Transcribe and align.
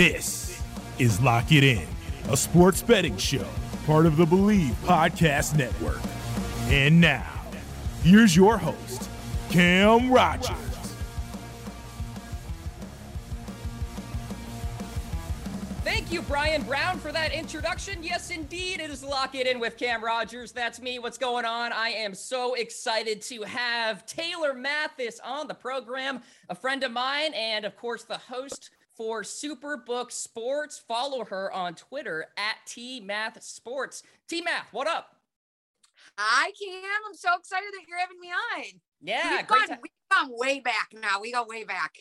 This 0.00 0.58
is 0.98 1.20
Lock 1.20 1.52
It 1.52 1.62
In, 1.62 1.86
a 2.30 2.34
sports 2.34 2.80
betting 2.80 3.18
show, 3.18 3.46
part 3.84 4.06
of 4.06 4.16
the 4.16 4.24
Bleav 4.24 4.70
Podcast 4.82 5.58
Network. 5.58 6.00
And 6.70 7.02
now, 7.02 7.30
here's 8.02 8.34
your 8.34 8.56
host, 8.56 9.10
Cam 9.50 10.10
Rogers. 10.10 10.56
Thank 15.84 16.10
you, 16.10 16.22
Brian 16.22 16.62
Brown, 16.62 16.98
for 16.98 17.12
that 17.12 17.34
introduction. 17.34 18.02
Yes, 18.02 18.30
indeed, 18.30 18.80
it 18.80 18.88
is 18.88 19.04
Lock 19.04 19.34
It 19.34 19.46
In 19.46 19.60
with 19.60 19.76
Cam 19.76 20.02
Rogers. 20.02 20.50
That's 20.50 20.80
me. 20.80 20.98
What's 20.98 21.18
going 21.18 21.44
on? 21.44 21.74
I 21.74 21.90
am 21.90 22.14
so 22.14 22.54
excited 22.54 23.20
to 23.20 23.42
have 23.42 24.06
Taylor 24.06 24.54
Mathis 24.54 25.20
on 25.22 25.46
the 25.46 25.52
program, 25.52 26.22
a 26.48 26.54
friend 26.54 26.84
of 26.84 26.90
mine, 26.90 27.34
and 27.34 27.66
of 27.66 27.76
course, 27.76 28.04
the 28.04 28.16
host 28.16 28.70
for 29.00 29.22
Superbook 29.22 30.12
Sports. 30.12 30.84
Follow 30.86 31.24
her 31.24 31.50
on 31.52 31.74
Twitter 31.74 32.26
at 32.36 32.56
T 32.66 33.00
Math 33.00 33.42
Sports. 33.42 34.02
T 34.28 34.42
Math, 34.42 34.70
what 34.72 34.86
up? 34.86 35.16
Hi, 36.18 36.50
Cam. 36.50 36.84
I'm 37.08 37.14
so 37.14 37.30
excited 37.38 37.68
that 37.72 37.88
you're 37.88 37.98
having 37.98 38.20
me 38.20 38.28
on. 38.28 38.64
Yeah, 39.00 39.38
we've 39.38 39.46
gone, 39.46 39.78
we've 39.82 39.92
gone 40.12 40.28
way 40.32 40.60
back 40.60 40.90
now. 40.92 41.18
We 41.18 41.32
go 41.32 41.46
way 41.48 41.64
back. 41.64 41.94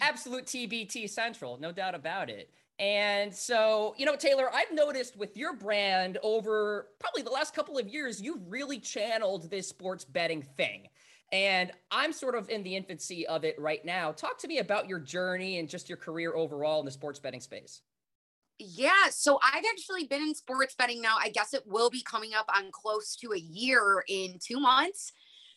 absolute 0.00 0.46
TBT 0.46 1.10
Central, 1.10 1.58
no 1.58 1.72
doubt 1.72 1.96
about 1.96 2.30
it. 2.30 2.52
And 2.78 3.34
so, 3.34 3.96
you 3.98 4.06
know, 4.06 4.14
Taylor, 4.14 4.48
I've 4.54 4.72
noticed 4.72 5.16
with 5.16 5.36
your 5.36 5.56
brand 5.56 6.18
over 6.22 6.90
probably 7.00 7.22
the 7.22 7.30
last 7.30 7.52
couple 7.52 7.78
of 7.78 7.88
years, 7.88 8.22
you've 8.22 8.48
really 8.48 8.78
channeled 8.78 9.50
this 9.50 9.68
sports 9.68 10.04
betting 10.04 10.42
thing. 10.56 10.86
And 11.34 11.72
I'm 11.90 12.12
sort 12.12 12.36
of 12.36 12.48
in 12.48 12.62
the 12.62 12.76
infancy 12.76 13.26
of 13.26 13.42
it 13.42 13.58
right 13.58 13.84
now. 13.84 14.12
Talk 14.12 14.38
to 14.38 14.46
me 14.46 14.58
about 14.58 14.88
your 14.88 15.00
journey 15.00 15.58
and 15.58 15.68
just 15.68 15.88
your 15.88 15.98
career 15.98 16.36
overall 16.36 16.78
in 16.78 16.86
the 16.86 16.92
sports 16.92 17.18
betting 17.18 17.40
space. 17.40 17.80
Yeah, 18.60 19.10
so 19.10 19.40
I've 19.42 19.64
actually 19.68 20.06
been 20.06 20.22
in 20.22 20.32
sports 20.36 20.76
betting 20.76 21.02
now. 21.02 21.16
I 21.20 21.30
guess 21.30 21.52
it 21.52 21.64
will 21.66 21.90
be 21.90 22.04
coming 22.08 22.34
up 22.34 22.48
on 22.54 22.70
close 22.70 23.16
to 23.16 23.32
a 23.32 23.36
year 23.36 24.04
in 24.08 24.38
two 24.40 24.60
months. 24.60 25.10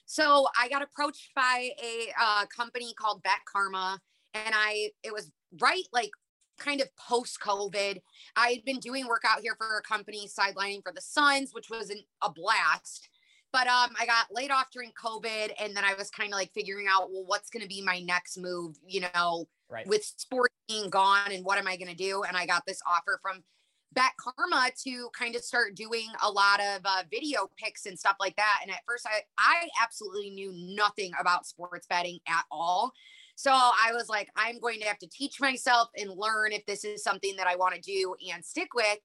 So 0.08 0.48
I 0.60 0.68
got 0.68 0.82
approached 0.82 1.30
by 1.36 1.70
a 1.80 2.08
uh, 2.20 2.46
company 2.48 2.96
called 3.00 3.22
Bet 3.22 3.46
Karma, 3.46 4.00
and 4.34 4.56
I 4.56 4.90
it 5.04 5.14
was 5.14 5.30
right 5.62 5.84
like 5.94 6.10
kind 6.58 6.82
of 6.82 6.88
post 6.96 7.40
COVID. 7.40 8.02
I 8.36 8.50
had 8.50 8.66
been 8.66 8.80
doing 8.80 9.06
work 9.06 9.22
out 9.28 9.42
here 9.42 9.56
for 9.60 9.78
a 9.78 9.84
company 9.84 10.28
sidelining 10.28 10.82
for 10.82 10.92
the 10.92 11.02
Suns, 11.02 11.52
which 11.54 11.70
was 11.70 11.92
an, 11.92 12.00
a 12.24 12.32
blast. 12.32 13.10
But 13.54 13.68
um, 13.68 13.92
I 14.00 14.06
got 14.06 14.28
laid 14.32 14.52
off 14.52 14.68
during 14.72 14.92
COVID, 14.92 15.52
and 15.60 15.76
then 15.76 15.84
I 15.84 15.94
was 15.94 16.10
kind 16.10 16.32
of 16.34 16.38
like 16.38 16.52
figuring 16.54 16.88
out, 16.90 17.12
well, 17.12 17.24
what's 17.26 17.50
going 17.50 17.64
to 17.64 17.70
be 17.70 17.82
my 17.82 18.00
next 18.00 18.38
move? 18.38 18.78
You 18.86 19.06
know, 19.14 19.48
Right. 19.70 19.86
with 19.86 20.04
sports 20.04 20.54
being 20.70 20.90
gone 20.90 21.32
and 21.32 21.44
what 21.44 21.58
am 21.58 21.68
I 21.68 21.76
going 21.76 21.90
to 21.90 21.96
do? 21.96 22.24
And 22.24 22.38
I 22.38 22.46
got 22.46 22.64
this 22.66 22.80
offer 22.88 23.20
from 23.22 23.44
Bet 23.92 24.12
Karma 24.18 24.70
to 24.84 25.10
kind 25.18 25.36
of 25.36 25.42
start 25.42 25.76
doing 25.76 26.08
a 26.24 26.30
lot 26.30 26.60
of 26.62 26.82
uh, 26.86 27.04
video 27.12 27.50
picks 27.58 27.86
and 27.86 27.98
stuff 27.98 28.16
like 28.20 28.36
that. 28.38 28.60
And 28.62 28.72
at 28.72 28.82
first, 28.88 29.06
I 29.06 29.22
I 29.38 29.68
absolutely 29.82 30.30
knew 30.30 30.54
nothing 30.56 31.12
about 31.20 31.46
sports 31.46 31.88
betting 31.88 32.20
at 32.28 32.44
all. 32.52 32.94
So 33.36 33.52
I 33.52 33.92
was 33.94 34.10
like, 34.10 34.30
I'm 34.36 34.60
going 34.60 34.80
to 34.80 34.88
have 34.88 34.98
to 35.00 35.08
teach 35.08 35.40
myself 35.40 35.90
and 35.96 36.10
learn 36.10 36.54
if 36.54 36.66
this 36.66 36.84
is 36.84 37.04
something 37.04 37.36
that 37.38 37.48
I 37.48 37.56
want 37.56 37.76
to 37.76 37.82
do 37.82 38.16
and 38.34 38.44
stick 38.44 38.74
with. 38.74 38.98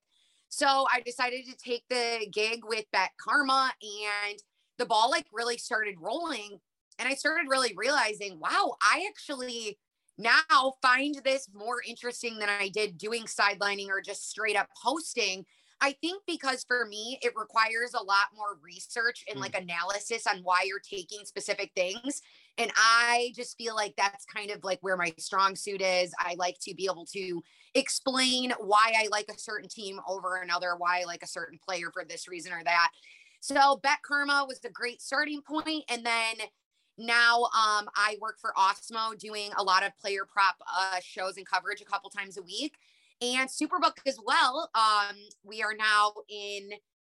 So 0.55 0.85
I 0.91 1.01
decided 1.01 1.45
to 1.47 1.55
take 1.55 1.83
the 1.89 2.27
gig 2.31 2.63
with 2.63 2.85
Bet 2.91 3.09
Karma 3.19 3.73
and 3.81 4.37
the 4.77 4.85
ball 4.85 5.09
like 5.09 5.25
really 5.31 5.57
started 5.57 5.95
rolling. 5.99 6.59
And 6.99 7.09
I 7.09 7.15
started 7.15 7.49
really 7.49 7.73
realizing, 7.75 8.39
wow, 8.39 8.75
I 8.79 9.07
actually 9.09 9.79
now 10.15 10.75
find 10.79 11.15
this 11.23 11.49
more 11.51 11.81
interesting 11.87 12.37
than 12.37 12.49
I 12.49 12.69
did 12.69 12.99
doing 12.99 13.23
sidelining 13.23 13.87
or 13.87 13.99
just 13.99 14.29
straight 14.29 14.55
up 14.55 14.69
hosting. 14.75 15.47
I 15.81 15.93
think 15.93 16.21
because 16.27 16.63
for 16.63 16.85
me, 16.85 17.17
it 17.23 17.33
requires 17.35 17.95
a 17.95 18.03
lot 18.03 18.27
more 18.35 18.59
research 18.61 19.23
and 19.27 19.39
Mm. 19.39 19.41
like 19.41 19.55
analysis 19.57 20.27
on 20.27 20.43
why 20.43 20.61
you're 20.67 20.79
taking 20.79 21.25
specific 21.25 21.71
things. 21.75 22.21
And 22.57 22.71
I 22.75 23.31
just 23.35 23.57
feel 23.57 23.75
like 23.75 23.95
that's 23.97 24.25
kind 24.25 24.51
of 24.51 24.63
like 24.63 24.79
where 24.81 24.97
my 24.97 25.13
strong 25.17 25.55
suit 25.55 25.81
is. 25.81 26.13
I 26.19 26.35
like 26.37 26.57
to 26.61 26.75
be 26.75 26.85
able 26.85 27.05
to 27.13 27.41
explain 27.73 28.53
why 28.59 28.93
I 28.97 29.07
like 29.09 29.29
a 29.29 29.39
certain 29.39 29.69
team 29.69 29.99
over 30.07 30.37
another, 30.37 30.75
why 30.77 31.01
I 31.01 31.03
like 31.05 31.23
a 31.23 31.27
certain 31.27 31.57
player 31.57 31.87
for 31.91 32.05
this 32.05 32.27
reason 32.27 32.53
or 32.53 32.63
that. 32.63 32.89
So 33.39 33.79
Bet 33.81 33.99
Karma 34.03 34.45
was 34.47 34.59
a 34.63 34.69
great 34.69 35.01
starting 35.01 35.41
point, 35.41 35.83
And 35.89 36.05
then 36.05 36.35
now 36.97 37.43
um, 37.43 37.89
I 37.95 38.17
work 38.21 38.37
for 38.39 38.53
Awesemo 38.55 39.17
doing 39.17 39.49
a 39.57 39.63
lot 39.63 39.83
of 39.83 39.97
player 39.97 40.27
prop 40.31 40.55
uh, 40.71 40.99
shows 41.01 41.37
and 41.37 41.45
coverage 41.45 41.81
a 41.81 41.85
couple 41.85 42.09
times 42.09 42.37
a 42.37 42.43
week 42.43 42.75
and 43.21 43.49
Superbook 43.49 43.97
as 44.05 44.19
well. 44.23 44.69
Um, 44.75 45.15
we 45.43 45.63
are 45.63 45.73
now 45.75 46.13
in 46.29 46.71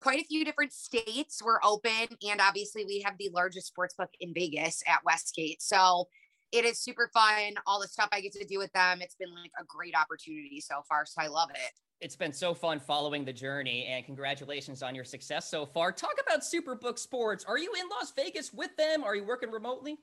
quite 0.04 0.20
a 0.20 0.24
few 0.24 0.44
different 0.44 0.72
states. 0.72 1.40
We're 1.42 1.58
open, 1.64 2.06
and 2.28 2.40
obviously, 2.40 2.84
we 2.84 3.00
have 3.06 3.14
the 3.18 3.30
largest 3.32 3.66
sports 3.66 3.94
book 3.94 4.10
in 4.20 4.34
Vegas 4.34 4.82
at 4.86 5.02
Westgate. 5.02 5.62
So 5.62 6.08
it 6.52 6.66
is 6.66 6.78
super 6.78 7.10
fun. 7.14 7.54
All 7.66 7.80
the 7.80 7.88
stuff 7.88 8.10
I 8.12 8.20
get 8.20 8.32
to 8.32 8.44
do 8.44 8.58
with 8.58 8.70
them, 8.74 9.00
it's 9.00 9.14
been 9.14 9.34
like 9.34 9.50
a 9.58 9.64
great 9.64 9.96
opportunity 9.96 10.60
so 10.60 10.82
far. 10.86 11.06
So 11.06 11.22
I 11.22 11.26
love 11.28 11.48
it. 11.50 11.72
It's 12.02 12.16
been 12.16 12.34
so 12.34 12.52
fun 12.52 12.80
following 12.80 13.24
the 13.24 13.32
journey, 13.32 13.86
and 13.86 14.04
congratulations 14.04 14.82
on 14.82 14.94
your 14.94 15.04
success 15.04 15.48
so 15.48 15.64
far. 15.64 15.90
Talk 15.90 16.16
about 16.24 16.42
Superbook 16.42 16.98
Sports. 16.98 17.46
Are 17.46 17.56
you 17.56 17.72
in 17.72 17.88
Las 17.88 18.12
Vegas 18.14 18.52
with 18.52 18.76
them? 18.76 19.02
Are 19.04 19.16
you 19.16 19.24
working 19.24 19.50
remotely? 19.50 19.96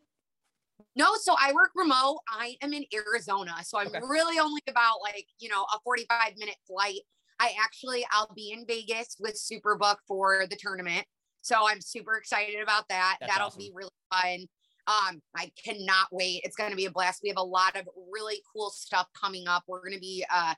No, 0.95 1.13
so 1.21 1.35
I 1.39 1.53
work 1.53 1.69
remote. 1.75 2.17
I 2.27 2.55
am 2.63 2.73
in 2.73 2.85
Arizona. 2.91 3.53
So 3.63 3.77
I'm 3.77 3.87
Okay. 3.87 3.99
really 4.09 4.39
only 4.39 4.61
about 4.67 4.99
like, 5.03 5.27
you 5.37 5.47
know, 5.47 5.63
a 5.71 5.79
45 5.83 6.37
minute 6.37 6.57
flight. 6.65 7.01
I 7.41 7.53
actually 7.61 8.05
I'll 8.11 8.31
be 8.35 8.51
in 8.51 8.65
Vegas 8.67 9.17
with 9.19 9.33
Superbook 9.35 9.97
for 10.07 10.45
the 10.49 10.55
tournament. 10.55 11.05
So 11.41 11.55
I'm 11.67 11.81
super 11.81 12.15
excited 12.15 12.61
about 12.61 12.87
that. 12.89 13.17
That's 13.19 13.33
That'll 13.33 13.47
awesome. 13.47 13.57
be 13.59 13.71
really 13.73 13.89
fun. 14.13 14.45
Um, 14.87 15.21
I 15.35 15.51
cannot 15.63 16.07
wait. 16.11 16.41
It's 16.43 16.55
gonna 16.55 16.75
be 16.75 16.85
a 16.85 16.91
blast. 16.91 17.21
We 17.23 17.29
have 17.29 17.37
a 17.37 17.43
lot 17.43 17.75
of 17.75 17.89
really 18.13 18.41
cool 18.53 18.69
stuff 18.69 19.07
coming 19.19 19.47
up. 19.47 19.63
We're 19.67 19.83
gonna 19.83 19.99
be 19.99 20.23
uh 20.33 20.53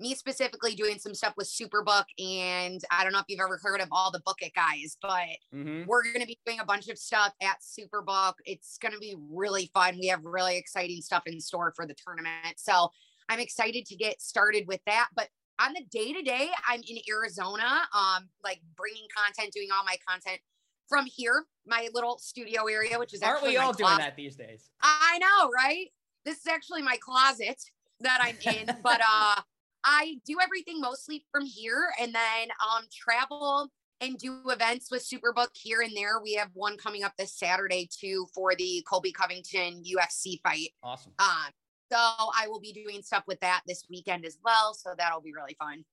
me 0.00 0.14
specifically 0.14 0.76
doing 0.76 0.96
some 0.96 1.12
stuff 1.12 1.34
with 1.36 1.48
Superbook 1.48 2.04
and 2.20 2.80
I 2.88 3.02
don't 3.02 3.12
know 3.12 3.18
if 3.18 3.24
you've 3.26 3.40
ever 3.40 3.58
heard 3.60 3.80
of 3.80 3.88
all 3.90 4.12
the 4.12 4.22
book 4.24 4.36
it 4.42 4.52
guys, 4.54 4.96
but 5.02 5.10
Mm-hmm. 5.52 5.86
we're 5.88 6.04
going 6.04 6.20
to 6.20 6.26
be 6.26 6.38
doing 6.46 6.60
a 6.60 6.64
bunch 6.64 6.86
of 6.88 6.96
stuff 6.98 7.32
at 7.42 7.56
Superbook. 7.62 8.34
It's 8.44 8.78
going 8.78 8.92
to 8.92 9.00
be 9.00 9.16
really 9.32 9.72
fun. 9.74 9.96
We 10.00 10.06
have 10.06 10.20
really 10.22 10.56
exciting 10.56 11.00
stuff 11.02 11.24
in 11.26 11.40
store 11.40 11.72
for 11.74 11.84
the 11.84 11.96
tournament. 12.06 12.58
So 12.58 12.90
I'm 13.28 13.40
excited 13.40 13.86
to 13.86 13.96
get 13.96 14.20
started 14.22 14.68
with 14.68 14.78
that. 14.86 15.08
But 15.16 15.30
on 15.58 15.72
the 15.72 15.82
day 15.90 16.12
to 16.12 16.22
day, 16.22 16.48
I'm 16.68 16.80
in 16.88 16.98
Arizona, 17.08 17.82
um, 17.94 18.28
like 18.44 18.60
bringing 18.76 19.06
content, 19.14 19.52
doing 19.52 19.68
all 19.76 19.84
my 19.84 19.96
content 20.06 20.40
from 20.88 21.06
here, 21.06 21.44
my 21.66 21.88
little 21.92 22.18
studio 22.18 22.66
area, 22.66 22.98
which 22.98 23.12
is 23.12 23.22
Aren't 23.22 23.36
actually 23.36 23.50
we 23.50 23.56
all 23.58 23.72
doing 23.72 23.98
that 23.98 24.16
these 24.16 24.36
days? 24.36 24.70
I 24.80 25.18
know, 25.18 25.50
right? 25.54 25.88
This 26.24 26.38
is 26.38 26.46
actually 26.46 26.82
my 26.82 26.96
closet 27.00 27.62
that 28.00 28.20
I'm 28.22 28.36
in, 28.54 28.66
but 28.82 29.00
uh 29.00 29.40
I 29.84 30.16
do 30.26 30.36
everything 30.42 30.80
mostly 30.80 31.24
from 31.30 31.44
here 31.44 31.90
and 32.00 32.14
then 32.14 32.48
um 32.74 32.84
travel 32.90 33.70
and 34.00 34.16
do 34.16 34.40
events 34.46 34.90
with 34.90 35.06
Superbook 35.06 35.48
here 35.54 35.80
and 35.80 35.96
there. 35.96 36.20
We 36.22 36.34
have 36.34 36.50
one 36.54 36.76
coming 36.76 37.04
up 37.04 37.12
this 37.18 37.32
Saturday 37.32 37.88
too 37.92 38.26
for 38.34 38.54
the 38.54 38.84
Colby 38.88 39.12
Covington 39.12 39.82
UFC 39.82 40.40
fight. 40.42 40.70
Awesome. 40.82 41.12
Um 41.18 41.52
so 41.90 41.96
I 41.98 42.46
will 42.48 42.60
be 42.60 42.72
doing 42.72 43.02
stuff 43.02 43.24
with 43.26 43.40
that 43.40 43.62
this 43.66 43.84
weekend 43.90 44.24
as 44.24 44.38
well, 44.44 44.74
so 44.74 44.94
that'll 44.96 45.20
be 45.20 45.32
really 45.34 45.56
fun. 45.58 45.84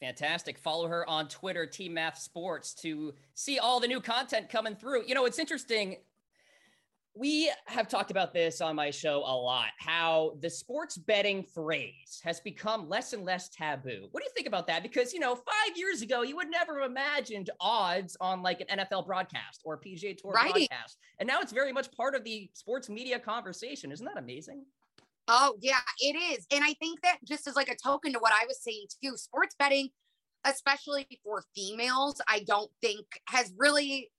Fantastic. 0.00 0.58
Follow 0.58 0.88
her 0.88 1.08
on 1.08 1.28
Twitter, 1.28 1.66
T 1.66 1.88
Math 1.88 2.18
Sports, 2.18 2.74
to 2.82 3.14
see 3.34 3.58
all 3.58 3.80
the 3.80 3.88
new 3.88 4.00
content 4.00 4.48
coming 4.48 4.74
through. 4.74 5.04
You 5.06 5.14
know, 5.14 5.24
it's 5.24 5.38
interesting. 5.38 5.96
we 7.16 7.50
have 7.66 7.86
talked 7.86 8.10
about 8.10 8.34
this 8.34 8.60
on 8.60 8.74
my 8.74 8.90
show 8.90 9.18
a 9.18 9.36
lot 9.36 9.68
how 9.78 10.36
the 10.40 10.50
sports 10.50 10.98
betting 10.98 11.44
phrase 11.44 12.20
has 12.24 12.40
become 12.40 12.88
less 12.88 13.12
and 13.12 13.24
less 13.24 13.48
taboo. 13.48 14.08
What 14.10 14.20
do 14.20 14.24
you 14.24 14.32
think 14.34 14.48
about 14.48 14.66
that? 14.66 14.82
Because, 14.82 15.14
you 15.14 15.20
know, 15.20 15.36
five 15.36 15.76
years 15.76 16.02
ago, 16.02 16.22
you 16.22 16.34
would 16.34 16.50
never 16.50 16.80
have 16.80 16.90
imagined 16.90 17.50
odds 17.60 18.16
on 18.20 18.42
like 18.42 18.60
an 18.68 18.78
NFL 18.80 19.06
broadcast 19.06 19.62
or 19.64 19.78
PGA 19.78 20.18
Tour 20.18 20.32
right. 20.32 20.52
broadcast. 20.52 20.98
And 21.20 21.26
now 21.28 21.40
it's 21.40 21.52
very 21.52 21.72
much 21.72 21.90
part 21.92 22.16
of 22.16 22.24
the 22.24 22.50
sports 22.52 22.88
media 22.88 23.20
conversation. 23.20 23.92
Isn't 23.92 24.06
that 24.06 24.18
amazing? 24.18 24.64
Oh, 25.28 25.54
yeah, 25.60 25.80
it 26.00 26.16
is. 26.16 26.46
And 26.52 26.62
I 26.62 26.74
think 26.74 27.00
that 27.02 27.18
just 27.24 27.46
as 27.46 27.56
like 27.56 27.68
a 27.68 27.76
token 27.76 28.12
to 28.12 28.18
what 28.18 28.32
I 28.32 28.44
was 28.46 28.62
saying 28.62 28.86
too, 29.02 29.16
sports 29.16 29.54
betting, 29.58 29.88
especially 30.44 31.06
for 31.24 31.44
females, 31.54 32.20
I 32.28 32.40
don't 32.40 32.70
think 32.82 33.06
has 33.28 33.52
really 33.56 34.10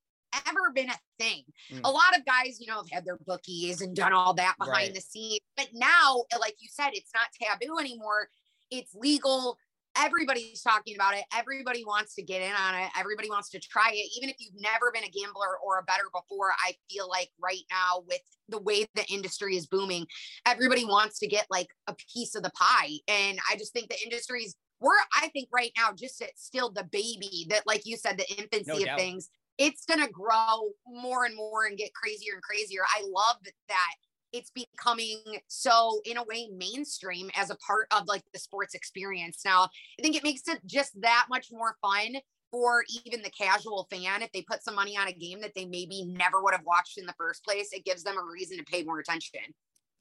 ever 0.47 0.71
been 0.73 0.89
a 0.89 0.99
thing. 1.19 1.43
Mm. 1.71 1.81
A 1.83 1.89
lot 1.89 2.17
of 2.17 2.25
guys, 2.25 2.59
you 2.59 2.67
know, 2.67 2.77
have 2.77 2.89
had 2.91 3.05
their 3.05 3.17
bookies 3.25 3.81
and 3.81 3.95
done 3.95 4.13
all 4.13 4.33
that 4.33 4.55
behind 4.57 4.87
right. 4.87 4.93
the 4.93 5.01
scenes. 5.01 5.39
But 5.55 5.69
now, 5.73 6.23
like 6.39 6.55
you 6.59 6.67
said, 6.71 6.89
it's 6.93 7.11
not 7.13 7.27
taboo 7.41 7.79
anymore. 7.79 8.29
It's 8.71 8.93
legal. 8.95 9.57
Everybody's 9.97 10.61
talking 10.61 10.95
about 10.95 11.15
it. 11.15 11.23
Everybody 11.35 11.83
wants 11.85 12.15
to 12.15 12.23
get 12.23 12.41
in 12.41 12.51
on 12.51 12.75
it. 12.75 12.89
Everybody 12.97 13.29
wants 13.29 13.49
to 13.51 13.59
try 13.59 13.89
it. 13.93 14.09
Even 14.17 14.29
if 14.29 14.35
you've 14.39 14.61
never 14.61 14.91
been 14.93 15.03
a 15.03 15.09
gambler 15.09 15.57
or 15.65 15.79
a 15.79 15.83
better 15.83 16.05
before, 16.13 16.51
I 16.65 16.73
feel 16.89 17.09
like 17.09 17.29
right 17.41 17.63
now, 17.71 18.03
with 18.07 18.21
the 18.49 18.61
way 18.61 18.85
the 18.95 19.05
industry 19.11 19.55
is 19.55 19.67
booming, 19.67 20.05
everybody 20.45 20.85
wants 20.85 21.19
to 21.19 21.27
get 21.27 21.47
like 21.49 21.67
a 21.87 21.95
piece 22.13 22.35
of 22.35 22.43
the 22.43 22.51
pie. 22.51 22.91
And 23.07 23.39
I 23.51 23.55
just 23.57 23.73
think 23.73 23.89
the 23.89 24.01
industry's 24.03 24.55
we're 24.81 24.91
I 25.15 25.29
think 25.29 25.47
right 25.53 25.71
now 25.77 25.93
just 25.97 26.21
at 26.21 26.37
still 26.37 26.69
the 26.69 26.83
baby 26.83 27.47
that 27.49 27.65
like 27.65 27.83
you 27.85 27.95
said 27.95 28.17
the 28.17 28.29
infancy 28.37 28.83
no 28.83 28.91
of 28.91 28.99
things 28.99 29.29
it's 29.57 29.85
going 29.85 30.05
to 30.05 30.11
grow 30.11 30.71
more 30.87 31.25
and 31.25 31.35
more 31.35 31.65
and 31.65 31.77
get 31.77 31.93
crazier 31.93 32.33
and 32.33 32.43
crazier. 32.43 32.81
I 32.83 33.03
love 33.07 33.37
that 33.69 33.93
it's 34.35 34.51
becoming 34.51 35.21
so 35.47 36.01
in 36.05 36.17
a 36.17 36.23
way 36.23 36.49
mainstream 36.53 37.31
as 37.35 37.49
a 37.49 37.55
part 37.57 37.87
of 37.91 38.05
like 38.07 38.23
the 38.33 38.39
sports 38.39 38.75
experience. 38.75 39.41
Now, 39.45 39.69
I 39.97 40.01
think 40.01 40.15
it 40.15 40.23
makes 40.23 40.47
it 40.47 40.59
just 40.65 40.99
that 41.01 41.27
much 41.29 41.47
more 41.51 41.77
fun 41.81 42.17
for 42.51 42.83
even 43.05 43.21
the 43.21 43.29
casual 43.29 43.87
fan 43.89 44.21
if 44.21 44.31
they 44.33 44.41
put 44.41 44.61
some 44.61 44.75
money 44.75 44.97
on 44.97 45.07
a 45.07 45.13
game 45.13 45.41
that 45.41 45.53
they 45.55 45.65
maybe 45.65 46.05
never 46.05 46.41
would 46.43 46.53
have 46.53 46.65
watched 46.65 46.97
in 46.97 47.05
the 47.05 47.15
first 47.17 47.43
place. 47.45 47.69
It 47.71 47.85
gives 47.85 48.03
them 48.03 48.17
a 48.17 48.31
reason 48.31 48.57
to 48.57 48.63
pay 48.63 48.83
more 48.83 48.99
attention. 48.99 49.41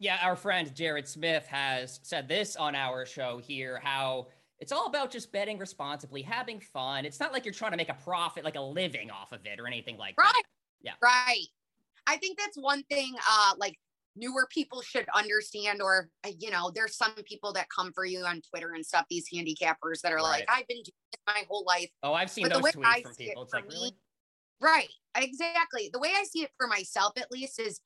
Yeah, 0.01 0.19
our 0.23 0.35
friend 0.35 0.75
Jared 0.75 1.07
Smith 1.07 1.47
has 1.47 2.01
said 2.03 2.29
this 2.29 2.57
on 2.57 2.75
our 2.75 3.07
show 3.07 3.39
here 3.39 3.81
how 3.83 4.27
it's 4.59 4.73
all 4.73 4.87
about 4.87 5.11
just 5.11 5.31
betting 5.33 5.59
responsibly, 5.59 6.23
having 6.23 6.59
fun. 6.59 7.05
It's 7.05 7.21
not 7.21 7.33
like 7.33 7.45
you're 7.45 7.55
trying 7.55 7.73
to 7.73 7.77
make 7.77 7.89
a 7.89 7.97
profit, 8.05 8.45
like 8.45 8.57
a 8.57 8.61
living 8.61 9.11
off 9.11 9.33
of 9.33 9.47
it 9.47 9.61
or 9.61 9.67
anything 9.67 9.97
like 9.97 10.17
that. 10.17 10.23
right. 10.23 10.33
that. 10.35 10.43
Yeah. 10.83 10.93
Right. 11.03 11.47
I 12.07 12.17
think 12.17 12.39
that's 12.39 12.57
one 12.57 12.83
thing 12.85 13.15
uh 13.29 13.55
like 13.57 13.79
newer 14.16 14.46
people 14.50 14.81
should 14.82 15.06
understand 15.14 15.82
or 15.82 16.08
uh, 16.25 16.31
you 16.38 16.50
know 16.50 16.70
there's 16.75 16.96
some 16.96 17.14
people 17.25 17.52
that 17.52 17.66
come 17.75 17.93
for 17.94 18.05
you 18.05 18.20
on 18.25 18.40
twitter 18.50 18.72
and 18.75 18.84
stuff 18.84 19.05
these 19.11 19.26
handicappers 19.34 20.00
that 20.02 20.12
are 20.12 20.16
right. 20.16 20.22
like 20.22 20.44
i've 20.49 20.66
been 20.69 20.76
doing 20.76 20.94
this 21.12 21.20
my 21.26 21.43
whole 21.49 21.64
life 21.66 21.88
oh 22.02 22.12
i've 22.12 22.31
seen 22.31 22.49
but 22.49 22.52
those 22.55 22.72
tweets 22.72 22.84
I 22.84 23.02
from 23.02 23.14
people 23.14 23.43
it 23.43 23.44
it's 23.44 23.55
like 23.55 23.69
me, 23.69 23.75
really? 23.75 23.96
right 24.61 24.88
exactly 25.16 25.90
the 25.93 25.99
way 25.99 26.12
i 26.16 26.25
see 26.25 26.43
it 26.43 26.50
for 26.56 26.66
myself 26.66 27.12
at 27.16 27.31
least 27.31 27.61
is 27.61 27.81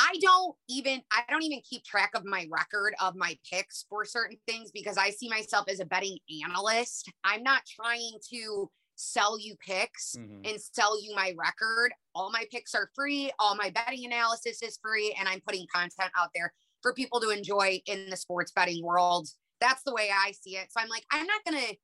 I 0.00 0.14
don't 0.20 0.54
even 0.68 1.02
I 1.10 1.22
don't 1.28 1.42
even 1.42 1.60
keep 1.68 1.84
track 1.84 2.12
of 2.14 2.24
my 2.24 2.46
record 2.50 2.94
of 3.00 3.16
my 3.16 3.36
picks 3.50 3.84
for 3.90 4.04
certain 4.04 4.36
things 4.46 4.70
because 4.70 4.96
I 4.96 5.10
see 5.10 5.28
myself 5.28 5.64
as 5.68 5.80
a 5.80 5.84
betting 5.84 6.18
analyst. 6.44 7.10
I'm 7.24 7.42
not 7.42 7.62
trying 7.66 8.12
to 8.32 8.70
sell 8.98 9.38
you 9.38 9.54
picks 9.64 10.16
mm-hmm. 10.18 10.40
and 10.44 10.60
sell 10.60 11.00
you 11.02 11.14
my 11.14 11.34
record. 11.38 11.92
All 12.14 12.30
my 12.32 12.44
picks 12.50 12.74
are 12.74 12.90
free, 12.94 13.30
all 13.38 13.54
my 13.54 13.70
betting 13.70 14.04
analysis 14.04 14.62
is 14.62 14.78
free 14.82 15.14
and 15.18 15.28
I'm 15.28 15.40
putting 15.40 15.66
content 15.74 16.10
out 16.16 16.30
there 16.34 16.52
for 16.82 16.92
people 16.92 17.20
to 17.20 17.30
enjoy 17.30 17.80
in 17.86 18.10
the 18.10 18.16
sports 18.16 18.52
betting 18.52 18.84
world. 18.84 19.28
That's 19.60 19.82
the 19.84 19.94
way 19.94 20.10
I 20.12 20.32
see 20.32 20.56
it. 20.56 20.68
So 20.70 20.80
I'm 20.80 20.88
like 20.88 21.04
I'm 21.10 21.26
not 21.26 21.44
going 21.48 21.60
to 21.60 21.76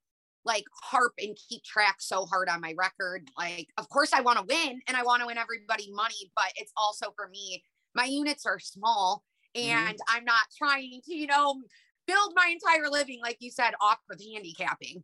like 0.45 0.65
harp 0.83 1.13
and 1.17 1.35
keep 1.49 1.63
track 1.63 1.95
so 1.99 2.25
hard 2.25 2.49
on 2.49 2.61
my 2.61 2.75
record. 2.77 3.27
Like, 3.37 3.67
of 3.79 3.89
course, 3.89 4.13
I 4.13 4.21
want 4.21 4.37
to 4.37 4.45
win 4.47 4.79
and 4.87 4.95
I 4.95 5.03
want 5.03 5.21
to 5.21 5.25
win 5.25 5.39
everybody 5.39 5.91
money, 5.91 6.31
but 6.35 6.51
it's 6.55 6.71
also 6.77 7.07
for 7.15 7.27
me 7.29 7.63
my 7.95 8.05
units 8.05 8.45
are 8.45 8.59
small 8.59 9.23
mm-hmm. 9.55 9.69
and 9.69 9.95
mm-hmm. 9.95 10.17
I'm 10.17 10.25
not 10.25 10.43
trying 10.55 11.01
to, 11.05 11.15
you 11.15 11.27
know, 11.27 11.61
build 12.05 12.33
my 12.35 12.51
entire 12.51 12.89
living, 12.89 13.19
like 13.23 13.37
you 13.39 13.49
said, 13.49 13.73
off 13.81 13.99
of 14.11 14.19
handicapping. 14.21 15.03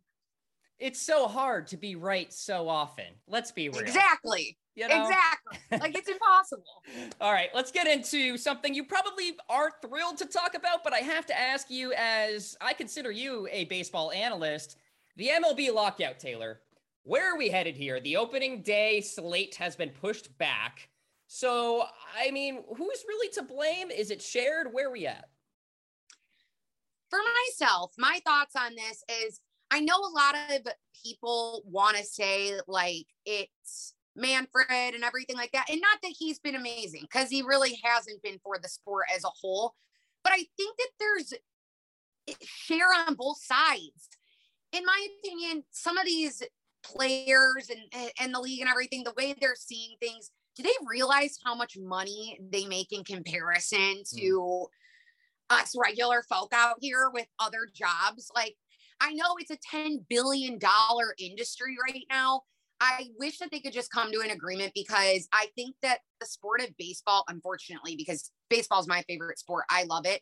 It's 0.78 1.00
so 1.00 1.28
hard 1.28 1.68
to 1.68 1.76
be 1.76 1.94
right 1.94 2.32
so 2.32 2.68
often. 2.68 3.06
Let's 3.28 3.52
be 3.52 3.68
real. 3.68 3.80
Exactly. 3.80 4.58
You 4.74 4.88
know? 4.88 5.02
Exactly. 5.02 5.78
like 5.78 5.96
it's 5.96 6.08
impossible. 6.08 6.64
All 7.20 7.32
right, 7.32 7.50
let's 7.54 7.70
get 7.70 7.86
into 7.86 8.36
something 8.36 8.74
you 8.74 8.84
probably 8.84 9.32
aren't 9.48 9.74
thrilled 9.82 10.18
to 10.18 10.26
talk 10.26 10.54
about, 10.54 10.82
but 10.82 10.92
I 10.92 10.98
have 10.98 11.26
to 11.26 11.38
ask 11.38 11.70
you 11.70 11.92
as 11.92 12.56
I 12.60 12.72
consider 12.72 13.10
you 13.10 13.48
a 13.50 13.64
baseball 13.66 14.10
analyst, 14.12 14.76
the 15.16 15.28
MLB 15.28 15.72
lockout, 15.72 16.18
Taylor. 16.18 16.60
Where 17.04 17.34
are 17.34 17.36
we 17.36 17.48
headed 17.48 17.76
here? 17.76 18.00
The 18.00 18.16
opening 18.16 18.62
day 18.62 19.00
slate 19.00 19.56
has 19.56 19.76
been 19.76 19.90
pushed 19.90 20.36
back. 20.38 20.88
So, 21.26 21.84
I 22.16 22.30
mean, 22.30 22.62
who's 22.68 23.04
really 23.08 23.30
to 23.32 23.42
blame? 23.42 23.90
Is 23.90 24.10
it 24.10 24.22
shared? 24.22 24.72
Where 24.72 24.88
are 24.88 24.92
we 24.92 25.06
at? 25.06 25.28
For 27.10 27.18
myself, 27.58 27.92
my 27.98 28.20
thoughts 28.24 28.54
on 28.56 28.74
this 28.74 29.02
is 29.24 29.40
I 29.72 29.80
know 29.80 29.96
a 29.96 30.14
lot 30.14 30.34
of 30.50 30.72
people 31.02 31.62
want 31.64 31.96
to 31.96 32.04
say 32.04 32.52
like 32.68 33.06
it's 33.24 33.94
Manfred 34.14 34.94
and 34.94 35.02
everything 35.02 35.36
like 35.36 35.52
that. 35.52 35.70
And 35.70 35.80
not 35.80 35.98
that 36.02 36.14
he's 36.16 36.38
been 36.38 36.54
amazing 36.54 37.02
because 37.02 37.30
he 37.30 37.40
really 37.40 37.80
hasn't 37.82 38.22
been 38.22 38.38
for 38.44 38.58
the 38.58 38.68
sport 38.68 39.06
as 39.14 39.24
a 39.24 39.30
whole. 39.40 39.74
But 40.22 40.34
I 40.34 40.44
think 40.56 40.76
that 40.76 40.90
there's 41.00 41.32
share 42.42 42.92
on 43.06 43.14
both 43.14 43.42
sides. 43.42 44.08
In 44.72 44.84
my 44.84 45.06
opinion, 45.24 45.64
some 45.70 45.96
of 45.96 46.04
these 46.04 46.42
players 46.84 47.70
and, 47.70 48.12
and 48.20 48.34
the 48.34 48.40
league 48.40 48.60
and 48.60 48.68
everything, 48.68 49.04
the 49.04 49.14
way 49.16 49.34
they're 49.40 49.54
seeing 49.56 49.96
things, 50.00 50.30
do 50.56 50.62
they 50.62 50.70
realize 50.86 51.38
how 51.44 51.54
much 51.54 51.78
money 51.80 52.38
they 52.50 52.66
make 52.66 52.92
in 52.92 53.04
comparison 53.04 54.02
to 54.14 54.20
mm. 54.20 54.66
us 55.50 55.74
regular 55.80 56.22
folk 56.28 56.52
out 56.54 56.76
here 56.80 57.10
with 57.12 57.26
other 57.38 57.66
jobs? 57.74 58.30
Like, 58.34 58.56
I 59.02 59.12
know 59.14 59.36
it's 59.38 59.50
a 59.50 59.76
$10 59.76 60.04
billion 60.08 60.58
industry 61.18 61.76
right 61.88 62.04
now. 62.08 62.42
I 62.80 63.08
wish 63.18 63.38
that 63.38 63.50
they 63.50 63.60
could 63.60 63.72
just 63.72 63.90
come 63.90 64.12
to 64.12 64.20
an 64.20 64.30
agreement 64.30 64.72
because 64.74 65.28
I 65.32 65.46
think 65.56 65.74
that 65.82 65.98
the 66.20 66.26
sport 66.26 66.62
of 66.62 66.76
baseball, 66.78 67.24
unfortunately, 67.28 67.96
because 67.96 68.30
baseball 68.48 68.80
is 68.80 68.86
my 68.86 69.02
favorite 69.08 69.38
sport, 69.38 69.64
I 69.70 69.84
love 69.84 70.06
it. 70.06 70.20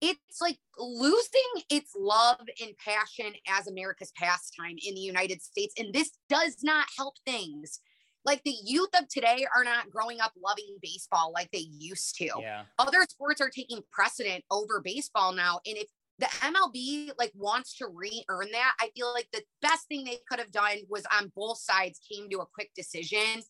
It's 0.00 0.40
like 0.40 0.58
losing 0.78 1.62
its 1.70 1.92
love 1.96 2.40
and 2.60 2.72
passion 2.78 3.34
as 3.48 3.68
America's 3.68 4.12
pastime 4.16 4.76
in 4.84 4.94
the 4.94 5.00
United 5.00 5.42
States. 5.42 5.74
And 5.78 5.94
this 5.94 6.10
does 6.28 6.56
not 6.62 6.86
help 6.96 7.14
things 7.24 7.80
like 8.24 8.42
the 8.44 8.54
youth 8.64 8.90
of 8.98 9.08
today 9.08 9.46
are 9.54 9.64
not 9.64 9.90
growing 9.90 10.20
up 10.20 10.32
loving 10.42 10.76
baseball 10.80 11.32
like 11.32 11.50
they 11.52 11.66
used 11.78 12.16
to. 12.16 12.30
Yeah. 12.40 12.62
Other 12.78 13.04
sports 13.08 13.40
are 13.40 13.50
taking 13.50 13.80
precedent 13.90 14.44
over 14.50 14.80
baseball 14.82 15.32
now. 15.32 15.60
And 15.66 15.76
if 15.76 15.88
the 16.22 16.28
MLB 16.28 17.10
like 17.18 17.32
wants 17.34 17.76
to 17.78 17.88
re-earn 17.92 18.46
that, 18.52 18.74
I 18.80 18.90
feel 18.94 19.12
like 19.12 19.26
the 19.32 19.42
best 19.60 19.88
thing 19.88 20.04
they 20.04 20.18
could 20.28 20.38
have 20.38 20.52
done 20.52 20.78
was 20.88 21.04
on 21.18 21.32
both 21.34 21.58
sides 21.58 21.98
came 22.08 22.30
to 22.30 22.38
a 22.38 22.46
quick 22.54 22.70
decision 22.76 23.42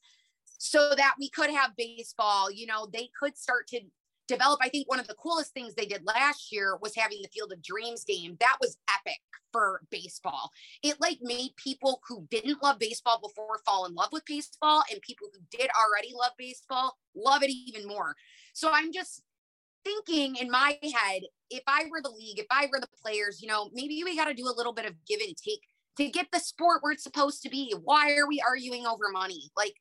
so 0.45 0.95
that 0.97 1.15
we 1.21 1.29
could 1.29 1.51
have 1.51 1.77
baseball. 1.77 2.51
You 2.51 2.67
know, 2.67 2.89
they 2.91 3.11
could 3.21 3.37
start 3.37 3.67
to 3.69 3.81
develop. 4.27 4.61
I 4.63 4.71
think 4.71 4.89
one 4.89 5.01
of 5.01 5.07
the 5.07 5.15
coolest 5.15 5.53
things 5.53 5.75
they 5.75 5.85
did 5.85 6.07
last 6.07 6.51
year 6.51 6.79
was 6.81 6.97
having 6.97 7.19
the 7.21 7.29
Field 7.29 7.53
of 7.53 7.63
Dreams 7.63 8.05
game. 8.05 8.39
That 8.41 8.57
was 8.59 8.79
epic 8.89 9.21
for 9.53 9.83
baseball. 9.91 10.51
It 10.83 10.99
like 10.99 11.19
made 11.21 11.51
people 11.57 12.01
who 12.09 12.27
didn't 12.31 12.63
love 12.63 12.79
baseball 12.79 13.21
before 13.21 13.61
fall 13.67 13.85
in 13.85 13.95
love 13.95 14.09
with 14.13 14.25
baseball 14.25 14.83
and 14.91 15.03
people 15.03 15.29
who 15.31 15.41
did 15.51 15.69
already 15.79 16.15
love 16.19 16.33
baseball 16.39 16.97
love 17.15 17.43
it 17.43 17.51
even 17.51 17.87
more. 17.87 18.17
So 18.55 18.71
I'm 18.73 18.93
just 18.93 19.25
thinking 19.85 20.37
in 20.37 20.51
my 20.51 20.79
head, 20.83 21.23
if 21.51 21.63
I 21.67 21.85
were 21.91 22.01
the 22.03 22.11
league, 22.11 22.39
if 22.39 22.47
I 22.51 22.67
were 22.73 22.81
the 22.81 22.89
players, 23.03 23.41
you 23.43 23.49
know, 23.49 23.71
maybe 23.73 24.03
we 24.05 24.17
got 24.17 24.27
to 24.27 24.35
do 24.35 24.49
a 24.49 24.57
little 24.57 24.73
bit 24.73 24.87
of 24.87 24.95
give 25.07 25.21
and 25.21 25.37
take 25.37 25.61
to 25.99 26.09
get 26.09 26.27
the 26.33 26.41
sport 26.41 26.83
where 26.83 26.93
it's 26.93 27.03
supposed 27.03 27.43
to 27.43 27.51
be. 27.51 27.75
Why 27.83 28.17
are 28.17 28.27
we 28.27 28.43
arguing 28.47 28.87
over 28.87 29.11
money? 29.13 29.51
Like, 29.57 29.75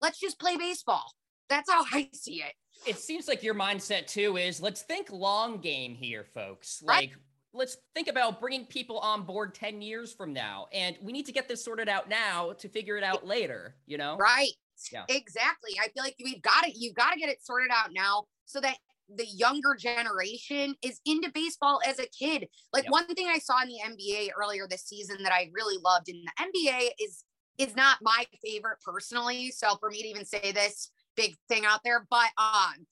let's 0.00 0.18
just 0.18 0.38
play 0.38 0.56
baseball. 0.56 1.12
That's 1.48 1.70
how 1.70 1.84
I 1.92 2.08
see 2.12 2.42
it 2.42 2.54
it 2.86 2.98
seems 2.98 3.28
like 3.28 3.42
your 3.42 3.54
mindset 3.54 4.06
too 4.06 4.36
is 4.36 4.60
let's 4.60 4.82
think 4.82 5.10
long 5.10 5.58
game 5.58 5.94
here, 5.94 6.24
folks. 6.34 6.82
Like, 6.82 7.10
right. 7.10 7.12
let's 7.52 7.76
think 7.94 8.08
about 8.08 8.40
bringing 8.40 8.66
people 8.66 8.98
on 8.98 9.22
board 9.22 9.54
10 9.54 9.82
years 9.82 10.12
from 10.12 10.32
now. 10.32 10.66
And 10.72 10.96
we 11.02 11.12
need 11.12 11.26
to 11.26 11.32
get 11.32 11.48
this 11.48 11.64
sorted 11.64 11.88
out 11.88 12.08
now 12.08 12.52
to 12.58 12.68
figure 12.68 12.96
it 12.96 13.04
out 13.04 13.26
later, 13.26 13.76
you 13.86 13.98
know? 13.98 14.16
Right. 14.16 14.52
Yeah. 14.92 15.04
Exactly. 15.08 15.72
I 15.82 15.88
feel 15.88 16.04
like 16.04 16.16
we've 16.22 16.42
got 16.42 16.66
it. 16.66 16.74
You've 16.76 16.94
got 16.94 17.12
to 17.12 17.18
get 17.18 17.28
it 17.28 17.44
sorted 17.44 17.70
out 17.72 17.90
now 17.92 18.24
so 18.44 18.60
that 18.60 18.76
the 19.14 19.26
younger 19.26 19.74
generation 19.74 20.74
is 20.82 21.00
into 21.06 21.30
baseball 21.32 21.80
as 21.86 21.98
a 21.98 22.06
kid. 22.06 22.46
Like 22.72 22.84
yep. 22.84 22.92
one 22.92 23.06
thing 23.06 23.28
I 23.28 23.38
saw 23.38 23.62
in 23.62 23.68
the 23.68 23.80
NBA 23.84 24.30
earlier 24.40 24.66
this 24.68 24.84
season 24.84 25.22
that 25.22 25.32
I 25.32 25.50
really 25.52 25.78
loved 25.82 26.08
in 26.08 26.22
the 26.24 26.62
NBA 26.62 26.90
is 27.00 27.24
is 27.58 27.74
not 27.74 27.98
my 28.02 28.24
favorite 28.44 28.78
personally. 28.84 29.50
So 29.50 29.76
for 29.80 29.90
me 29.90 30.02
to 30.02 30.08
even 30.08 30.24
say 30.24 30.52
this, 30.52 30.90
big 31.16 31.34
thing 31.48 31.64
out 31.66 31.80
there. 31.84 32.06
But 32.08 32.28
um, 32.38 32.86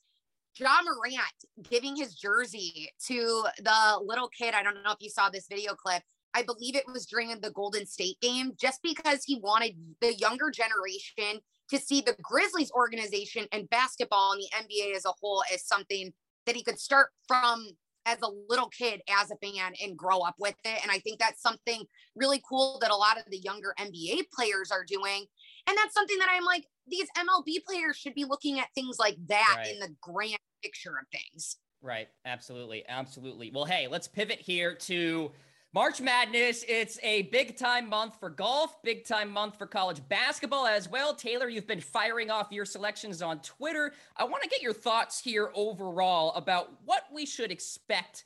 Ja 0.58 0.78
Morant 0.84 1.70
giving 1.70 1.96
his 1.96 2.14
jersey 2.14 2.90
to 3.06 3.44
the 3.58 4.00
little 4.04 4.28
kid. 4.28 4.54
I 4.54 4.62
don't 4.62 4.82
know 4.82 4.90
if 4.90 5.00
you 5.00 5.10
saw 5.10 5.30
this 5.30 5.46
video 5.48 5.74
clip. 5.74 6.02
I 6.34 6.42
believe 6.42 6.76
it 6.76 6.84
was 6.92 7.06
during 7.06 7.28
the 7.40 7.50
Golden 7.50 7.86
State 7.86 8.20
game, 8.20 8.52
just 8.60 8.82
because 8.82 9.24
he 9.24 9.38
wanted 9.38 9.74
the 10.00 10.14
younger 10.14 10.50
generation 10.50 11.40
to 11.70 11.78
see 11.78 12.00
the 12.00 12.16
Grizzlies 12.22 12.70
organization 12.72 13.46
and 13.52 13.68
basketball 13.70 14.32
and 14.32 14.42
the 14.42 14.74
NBA 14.74 14.96
as 14.96 15.04
a 15.04 15.12
whole 15.20 15.42
as 15.52 15.66
something 15.66 16.12
that 16.46 16.56
he 16.56 16.62
could 16.62 16.78
start 16.78 17.08
from 17.26 17.66
as 18.06 18.18
a 18.22 18.28
little 18.48 18.68
kid 18.68 19.02
as 19.20 19.30
a 19.30 19.36
fan 19.36 19.72
and 19.82 19.96
grow 19.96 20.20
up 20.20 20.36
with 20.38 20.54
it. 20.64 20.80
And 20.82 20.90
I 20.90 21.00
think 21.00 21.18
that's 21.18 21.42
something 21.42 21.82
really 22.14 22.40
cool 22.48 22.78
that 22.80 22.92
a 22.92 22.96
lot 22.96 23.18
of 23.18 23.24
the 23.30 23.38
younger 23.38 23.74
NBA 23.78 24.26
players 24.32 24.70
are 24.70 24.84
doing. 24.84 25.26
And 25.66 25.76
that's 25.76 25.92
something 25.92 26.16
that 26.20 26.28
I'm 26.30 26.44
like, 26.44 26.66
these 26.86 27.08
MLB 27.18 27.64
players 27.66 27.96
should 27.96 28.14
be 28.14 28.24
looking 28.24 28.60
at 28.60 28.68
things 28.74 28.98
like 28.98 29.16
that 29.26 29.54
right. 29.58 29.72
in 29.72 29.80
the 29.80 29.92
grand 30.00 30.38
picture 30.62 30.94
of 31.00 31.06
things. 31.10 31.56
Right. 31.82 32.08
Absolutely. 32.24 32.84
Absolutely. 32.88 33.50
Well, 33.52 33.64
hey, 33.64 33.88
let's 33.88 34.06
pivot 34.06 34.40
here 34.40 34.74
to 34.74 35.32
March 35.74 36.00
Madness. 36.00 36.64
It's 36.68 36.98
a 37.02 37.22
big 37.22 37.56
time 37.56 37.88
month 37.88 38.18
for 38.18 38.30
golf, 38.30 38.82
big 38.82 39.04
time 39.04 39.30
month 39.30 39.58
for 39.58 39.66
college 39.66 40.00
basketball 40.08 40.66
as 40.66 40.88
well. 40.88 41.14
Taylor, 41.14 41.48
you've 41.48 41.66
been 41.66 41.80
firing 41.80 42.30
off 42.30 42.48
your 42.50 42.64
selections 42.64 43.20
on 43.20 43.40
Twitter. 43.40 43.92
I 44.16 44.24
want 44.24 44.42
to 44.42 44.48
get 44.48 44.62
your 44.62 44.72
thoughts 44.72 45.20
here 45.20 45.50
overall 45.54 46.32
about 46.34 46.72
what 46.84 47.04
we 47.12 47.26
should 47.26 47.50
expect 47.50 48.24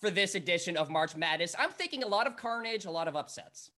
for 0.00 0.10
this 0.10 0.34
edition 0.34 0.76
of 0.76 0.90
March 0.90 1.16
Madness. 1.16 1.54
I'm 1.58 1.70
thinking 1.70 2.02
a 2.02 2.08
lot 2.08 2.26
of 2.26 2.36
carnage, 2.36 2.84
a 2.84 2.90
lot 2.90 3.08
of 3.08 3.16
upsets. 3.16 3.70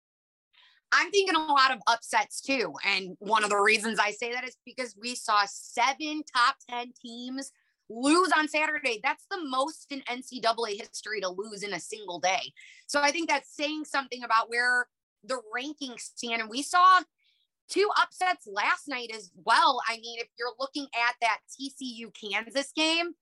I'm 0.93 1.11
thinking 1.11 1.35
a 1.35 1.41
lot 1.41 1.73
of 1.73 1.81
upsets 1.87 2.41
too. 2.41 2.75
And 2.87 3.17
one 3.19 3.45
of 3.45 3.51
the 3.51 3.57
reasons 3.57 3.99
I 3.99 4.11
say 4.11 4.33
that 4.33 4.45
is 4.45 4.57
because 4.65 4.95
we 5.01 5.15
saw 5.15 5.43
seven 5.47 6.23
top 6.35 6.57
10 6.71 6.93
teams 7.01 7.51
lose 7.89 8.31
on 8.37 8.49
Saturday. 8.49 9.01
That's 9.03 9.27
the 9.31 9.43
most 9.45 9.91
in 9.91 10.01
NCAA 10.03 10.81
history 10.81 11.21
to 11.21 11.29
lose 11.29 11.63
in 11.63 11.75
a 11.75 11.81
single 11.81 12.19
day. 12.19 12.53
So 12.87 13.01
I 13.01 13.11
think 13.11 13.29
that's 13.29 13.55
saying 13.55 13.85
something 13.85 14.23
about 14.25 14.49
where 14.49 14.87
the 15.25 15.41
rankings 15.57 16.01
stand. 16.01 16.41
And 16.41 16.51
we 16.51 16.63
saw 16.63 17.01
two 17.69 17.89
upsets 18.01 18.47
last 18.47 18.89
night 18.89 19.11
as 19.15 19.31
well. 19.45 19.81
I 19.89 19.97
mean, 19.99 20.19
if 20.19 20.29
you're 20.39 20.55
looking 20.59 20.87
at 20.95 21.15
that 21.21 21.39
TCU 21.51 22.13
Kansas 22.15 22.73
game, 22.75 23.15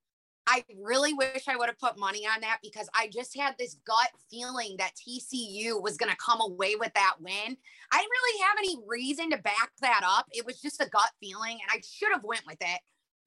I 0.46 0.64
really 0.82 1.12
wish 1.12 1.46
I 1.46 1.56
would 1.56 1.68
have 1.68 1.78
put 1.78 1.98
money 1.98 2.26
on 2.26 2.40
that 2.40 2.58
because 2.62 2.88
I 2.94 3.08
just 3.08 3.38
had 3.38 3.54
this 3.58 3.76
gut 3.86 4.08
feeling 4.30 4.76
that 4.78 4.92
TCU 4.96 5.80
was 5.80 5.96
going 5.96 6.10
to 6.10 6.16
come 6.16 6.40
away 6.40 6.74
with 6.74 6.92
that 6.94 7.14
win. 7.20 7.56
I 7.92 7.98
didn't 7.98 8.10
really 8.10 8.40
have 8.42 8.56
any 8.58 8.76
reason 8.86 9.30
to 9.30 9.38
back 9.38 9.70
that 9.82 10.02
up. 10.04 10.26
It 10.32 10.46
was 10.46 10.60
just 10.60 10.80
a 10.80 10.88
gut 10.88 11.10
feeling 11.20 11.52
and 11.52 11.70
I 11.70 11.80
should 11.86 12.12
have 12.12 12.24
went 12.24 12.42
with 12.46 12.58
it, 12.60 12.80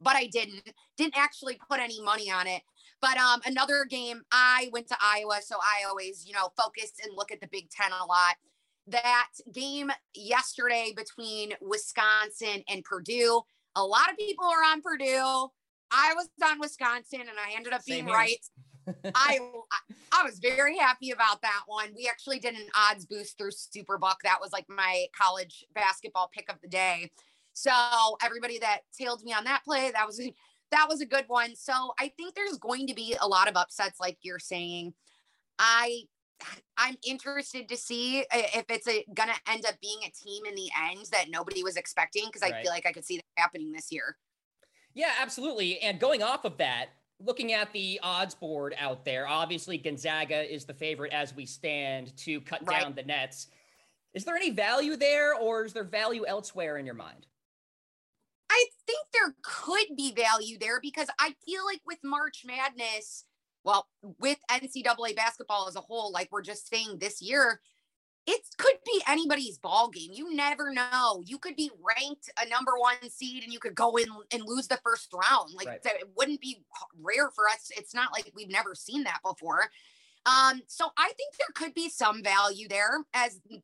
but 0.04 0.16
I 0.16 0.28
didn't. 0.28 0.74
Didn't 0.98 1.18
actually 1.18 1.60
put 1.70 1.80
any 1.80 2.02
money 2.02 2.30
on 2.30 2.48
it. 2.48 2.62
But 3.02 3.18
um 3.18 3.42
another 3.46 3.86
game 3.86 4.22
I 4.32 4.70
went 4.72 4.88
to 4.88 4.98
Iowa, 5.02 5.40
so 5.44 5.56
I 5.58 5.88
always, 5.88 6.26
you 6.26 6.34
know, 6.34 6.50
focus 6.58 6.94
and 7.04 7.16
look 7.16 7.32
at 7.32 7.42
the 7.42 7.48
Big 7.48 7.70
10 7.70 7.92
a 7.92 8.06
lot. 8.06 8.36
That 8.88 9.30
game 9.54 9.92
yesterday 10.14 10.94
between 10.96 11.54
Wisconsin 11.62 12.64
and 12.68 12.84
Purdue, 12.84 13.42
a 13.76 13.84
lot 13.84 14.12
of 14.12 14.18
people 14.18 14.46
are 14.46 14.64
on 14.64 14.82
Purdue 14.82 15.50
I 15.94 16.14
was 16.16 16.28
on 16.44 16.60
Wisconsin 16.60 17.22
and 17.22 17.38
I 17.38 17.56
ended 17.56 17.72
up 17.72 17.86
being 17.86 18.08
right. 18.08 18.44
I 19.16 19.40
I 20.12 20.24
was 20.24 20.40
very 20.40 20.78
happy 20.78 21.12
about 21.12 21.42
that 21.42 21.62
one. 21.68 21.90
We 21.96 22.08
actually 22.10 22.40
did 22.40 22.56
an 22.56 22.68
odds 22.76 23.06
boost 23.06 23.38
through 23.38 23.52
Superbook. 23.52 24.16
That 24.24 24.40
was 24.42 24.52
like 24.52 24.66
my 24.68 25.06
college 25.18 25.64
basketball 25.74 26.30
pick 26.34 26.52
of 26.52 26.60
the 26.62 26.68
day. 26.68 27.12
So 27.54 27.72
everybody 28.24 28.60
that 28.60 28.82
tailed 28.98 29.24
me 29.24 29.34
on 29.34 29.44
that 29.46 29.64
play, 29.64 29.92
that 29.92 30.06
was 30.06 30.20
a, 30.20 30.34
that 30.72 30.88
was 30.90 31.02
a 31.02 31.06
good 31.06 31.26
one. 31.28 31.56
So 31.56 31.94
I 32.00 32.12
think 32.18 32.36
there's 32.36 32.58
going 32.58 32.88
to 32.88 32.94
be 32.94 33.16
a 33.22 33.28
lot 33.28 33.48
of 33.48 33.56
upsets, 33.56 34.00
like 34.00 34.18
you're 34.22 34.40
saying. 34.40 34.94
I 35.60 36.04
I'm 36.78 36.98
interested 37.08 37.70
to 37.70 37.78
see 37.78 38.26
if 38.34 38.66
it's 38.70 38.88
a, 38.88 39.06
gonna 39.14 39.36
end 39.48 39.66
up 39.66 39.76
being 39.82 40.00
a 40.06 40.10
team 40.10 40.44
in 40.46 40.56
the 40.56 40.70
end 40.90 41.06
that 41.12 41.30
nobody 41.30 41.64
was 41.64 41.78
expecting 41.78 42.26
because 42.26 42.42
I 42.42 42.52
right. 42.52 42.64
feel 42.64 42.72
like 42.72 42.86
I 42.86 42.92
could 42.92 43.06
see 43.06 43.18
that 43.18 43.24
happening 43.38 43.72
this 43.72 43.92
year. 43.92 44.18
Yeah, 44.94 45.12
absolutely. 45.22 45.80
And 45.80 46.00
going 46.00 46.22
off 46.22 46.46
of 46.46 46.58
that, 46.58 46.88
looking 47.20 47.54
at 47.54 47.72
the 47.74 48.00
odds 48.04 48.36
board 48.36 48.76
out 48.80 49.06
there, 49.06 49.28
obviously 49.28 49.78
Gonzaga 49.78 50.52
is 50.54 50.66
the 50.66 50.74
favorite 50.74 51.14
as 51.14 51.34
we 51.36 51.46
stand 51.46 52.16
to 52.18 52.42
cut 52.42 52.62
right. 52.66 52.82
down 52.82 52.94
the 52.94 53.04
nets. 53.04 53.48
Is 54.14 54.26
there 54.26 54.36
any 54.36 54.52
value 54.52 54.96
there 54.96 55.36
or 55.36 55.66
is 55.66 55.74
there 55.74 55.84
value 55.84 56.26
elsewhere 56.28 56.78
in 56.78 56.86
your 56.86 56.96
mind? 56.96 57.26
I 58.54 58.66
think 58.86 59.00
there 59.12 59.36
could 59.42 59.96
be 59.98 60.14
value 60.14 60.60
there 60.60 60.80
because 60.80 61.08
I 61.20 61.34
feel 61.44 61.66
like 61.66 61.82
with 61.88 61.98
March 62.04 62.44
Madness, 62.46 63.26
well, 63.64 63.88
with 64.20 64.38
NCAA 64.52 65.16
basketball 65.16 65.68
as 65.68 65.76
a 65.76 65.82
whole, 65.82 66.12
like 66.12 66.30
we're 66.32 66.44
just 66.44 66.70
saying 66.70 67.00
this 67.00 67.20
year, 67.20 67.62
it 68.28 68.42
could 68.60 68.76
be 68.86 69.02
anybody's 69.08 69.58
ball 69.58 69.90
game. 69.90 70.12
You 70.14 70.36
never 70.36 70.72
know. 70.72 71.24
You 71.26 71.40
could 71.40 71.56
be 71.56 71.72
ranked 71.82 72.30
a 72.40 72.48
number 72.48 72.74
one 72.78 73.10
seed 73.10 73.44
and 73.44 73.52
you 73.52 73.60
could 73.60 73.74
go 73.74 73.96
in 73.96 74.06
and 74.32 74.44
lose 74.46 74.68
the 74.68 74.80
first 74.84 75.12
round. 75.12 75.50
Like 75.56 75.68
right. 75.68 75.80
it 75.84 76.10
wouldn't 76.16 76.40
be 76.40 76.64
rare 77.02 77.32
for 77.32 77.46
us. 77.50 77.72
It's 77.76 77.96
not 77.96 78.14
like 78.14 78.32
we've 78.36 78.52
never 78.52 78.76
seen 78.76 79.04
that 79.06 79.22
before. 79.24 79.64
Um, 80.26 80.62
so 80.68 80.90
I 80.98 81.12
think 81.18 81.36
there 81.38 81.48
could 81.54 81.74
be 81.74 81.90
some 81.90 82.24
value 82.24 82.68
there 82.70 83.04
as 83.14 83.42
them 83.50 83.60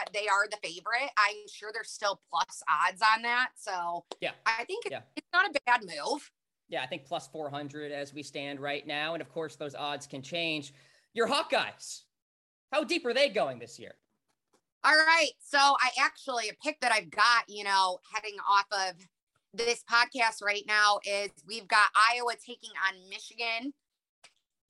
at 0.00 0.10
they 0.14 0.26
are 0.26 0.48
the 0.50 0.56
favorite. 0.62 1.10
I'm 1.18 1.36
sure 1.52 1.70
there's 1.72 1.90
still 1.90 2.20
plus 2.30 2.62
odds 2.68 3.02
on 3.14 3.22
that. 3.22 3.50
So 3.56 4.04
yeah, 4.20 4.30
I 4.46 4.64
think 4.64 4.84
yeah. 4.90 5.00
it's 5.16 5.28
not 5.32 5.46
a 5.46 5.60
bad 5.66 5.82
move. 5.82 6.30
Yeah, 6.68 6.82
I 6.82 6.86
think 6.86 7.04
plus 7.04 7.28
400 7.28 7.92
as 7.92 8.14
we 8.14 8.22
stand 8.22 8.60
right 8.60 8.86
now. 8.86 9.14
And 9.14 9.22
of 9.22 9.28
course, 9.28 9.56
those 9.56 9.74
odds 9.74 10.06
can 10.06 10.22
change. 10.22 10.72
Your 11.14 11.28
Hawkeyes, 11.28 12.02
how 12.72 12.84
deep 12.84 13.04
are 13.06 13.14
they 13.14 13.28
going 13.28 13.58
this 13.58 13.78
year? 13.78 13.94
All 14.84 14.94
right. 14.94 15.30
So 15.40 15.58
I 15.58 15.90
actually, 16.00 16.48
a 16.48 16.54
pick 16.62 16.80
that 16.80 16.92
I've 16.92 17.10
got, 17.10 17.44
you 17.48 17.64
know, 17.64 17.98
heading 18.14 18.38
off 18.48 18.66
of 18.72 18.94
this 19.54 19.82
podcast 19.90 20.42
right 20.42 20.64
now 20.66 21.00
is 21.04 21.30
we've 21.46 21.66
got 21.66 21.88
Iowa 22.12 22.34
taking 22.34 22.70
on 22.86 23.08
Michigan 23.08 23.72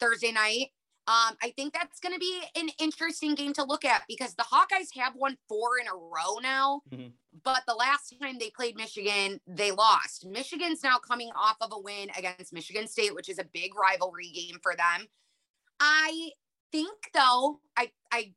Thursday 0.00 0.33
night. 0.33 0.68
Um, 1.08 1.38
I 1.42 1.54
think 1.56 1.72
that's 1.72 2.00
going 2.00 2.12
to 2.12 2.18
be 2.18 2.42
an 2.54 2.68
interesting 2.78 3.34
game 3.34 3.54
to 3.54 3.64
look 3.64 3.86
at 3.86 4.02
because 4.06 4.34
the 4.34 4.42
Hawkeyes 4.42 4.94
have 4.94 5.14
won 5.16 5.38
four 5.48 5.78
in 5.80 5.86
a 5.86 5.94
row 5.94 6.36
now. 6.42 6.82
Mm-hmm. 6.92 7.08
But 7.42 7.62
the 7.66 7.72
last 7.72 8.14
time 8.20 8.36
they 8.38 8.50
played 8.50 8.76
Michigan, 8.76 9.40
they 9.46 9.70
lost. 9.70 10.26
Michigan's 10.26 10.82
now 10.82 10.98
coming 10.98 11.30
off 11.34 11.56
of 11.62 11.72
a 11.72 11.80
win 11.80 12.10
against 12.14 12.52
Michigan 12.52 12.86
State, 12.86 13.14
which 13.14 13.30
is 13.30 13.38
a 13.38 13.46
big 13.54 13.70
rivalry 13.74 14.28
game 14.28 14.58
for 14.62 14.76
them. 14.76 15.06
I 15.80 16.32
think 16.72 16.92
though, 17.14 17.60
I 17.74 17.90
I 18.12 18.34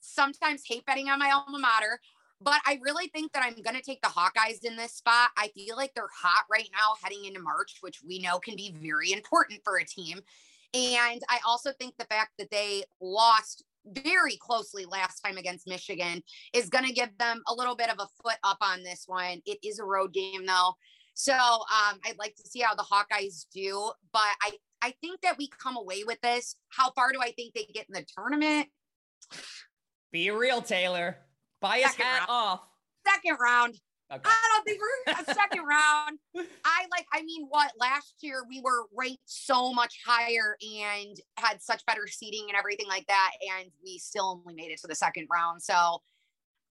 sometimes 0.00 0.62
hate 0.66 0.86
betting 0.86 1.10
on 1.10 1.18
my 1.18 1.30
alma 1.30 1.58
mater, 1.58 2.00
but 2.40 2.62
I 2.64 2.80
really 2.82 3.08
think 3.08 3.34
that 3.34 3.44
I'm 3.44 3.60
going 3.62 3.76
to 3.76 3.82
take 3.82 4.00
the 4.00 4.08
Hawkeyes 4.08 4.64
in 4.64 4.76
this 4.76 4.94
spot. 4.94 5.28
I 5.36 5.48
feel 5.48 5.76
like 5.76 5.92
they're 5.94 6.08
hot 6.16 6.46
right 6.50 6.70
now 6.72 6.94
heading 7.02 7.26
into 7.26 7.40
March, 7.40 7.78
which 7.82 8.02
we 8.02 8.18
know 8.18 8.38
can 8.38 8.56
be 8.56 8.74
very 8.80 9.12
important 9.12 9.60
for 9.62 9.76
a 9.76 9.84
team. 9.84 10.22
And 10.76 11.22
I 11.30 11.38
also 11.46 11.72
think 11.72 11.94
the 11.96 12.04
fact 12.04 12.32
that 12.38 12.50
they 12.50 12.84
lost 13.00 13.64
very 13.86 14.36
closely 14.36 14.84
last 14.84 15.20
time 15.20 15.38
against 15.38 15.66
Michigan 15.66 16.22
is 16.52 16.68
going 16.68 16.84
to 16.84 16.92
give 16.92 17.16
them 17.18 17.40
a 17.48 17.54
little 17.54 17.76
bit 17.76 17.88
of 17.88 17.98
a 17.98 18.08
foot 18.22 18.36
up 18.44 18.58
on 18.60 18.82
this 18.82 19.04
one. 19.06 19.40
It 19.46 19.58
is 19.64 19.78
a 19.78 19.84
road 19.84 20.12
game 20.12 20.44
though. 20.44 20.74
So 21.14 21.32
um, 21.32 21.98
I'd 22.04 22.18
like 22.18 22.34
to 22.36 22.46
see 22.46 22.60
how 22.60 22.74
the 22.74 22.82
Hawkeyes 22.82 23.46
do, 23.54 23.90
but 24.12 24.28
I 24.42 24.52
I 24.82 24.92
think 25.00 25.22
that 25.22 25.38
we 25.38 25.48
come 25.48 25.76
away 25.78 26.04
with 26.04 26.20
this. 26.20 26.56
How 26.68 26.90
far 26.90 27.10
do 27.12 27.20
I 27.22 27.30
think 27.32 27.54
they 27.54 27.64
get 27.72 27.86
in 27.88 27.94
the 27.94 28.04
tournament? 28.16 28.68
Be 30.12 30.30
real, 30.30 30.60
Taylor. 30.60 31.16
Bias 31.62 31.92
second 31.92 32.04
hat 32.04 32.18
round. 32.18 32.30
off. 32.30 32.60
Second 33.06 33.38
round. 33.40 33.74
Okay. 34.12 34.22
I 34.24 34.48
don't 34.54 34.64
think 34.64 34.80
we're 34.80 35.12
a 35.12 35.34
second 35.34 35.64
round. 35.68 36.18
I 36.64 36.86
like, 36.92 37.06
I 37.12 37.22
mean, 37.22 37.46
what 37.48 37.72
last 37.78 38.14
year 38.20 38.44
we 38.48 38.60
were 38.60 38.84
ranked 38.96 39.22
so 39.24 39.72
much 39.72 39.98
higher 40.06 40.56
and 40.60 41.16
had 41.38 41.60
such 41.60 41.84
better 41.86 42.06
seating 42.06 42.44
and 42.48 42.56
everything 42.56 42.86
like 42.86 43.06
that. 43.08 43.32
And 43.58 43.70
we 43.82 43.98
still 43.98 44.42
only 44.46 44.54
made 44.54 44.70
it 44.70 44.80
to 44.82 44.86
the 44.86 44.94
second 44.94 45.26
round. 45.30 45.60
So 45.60 46.02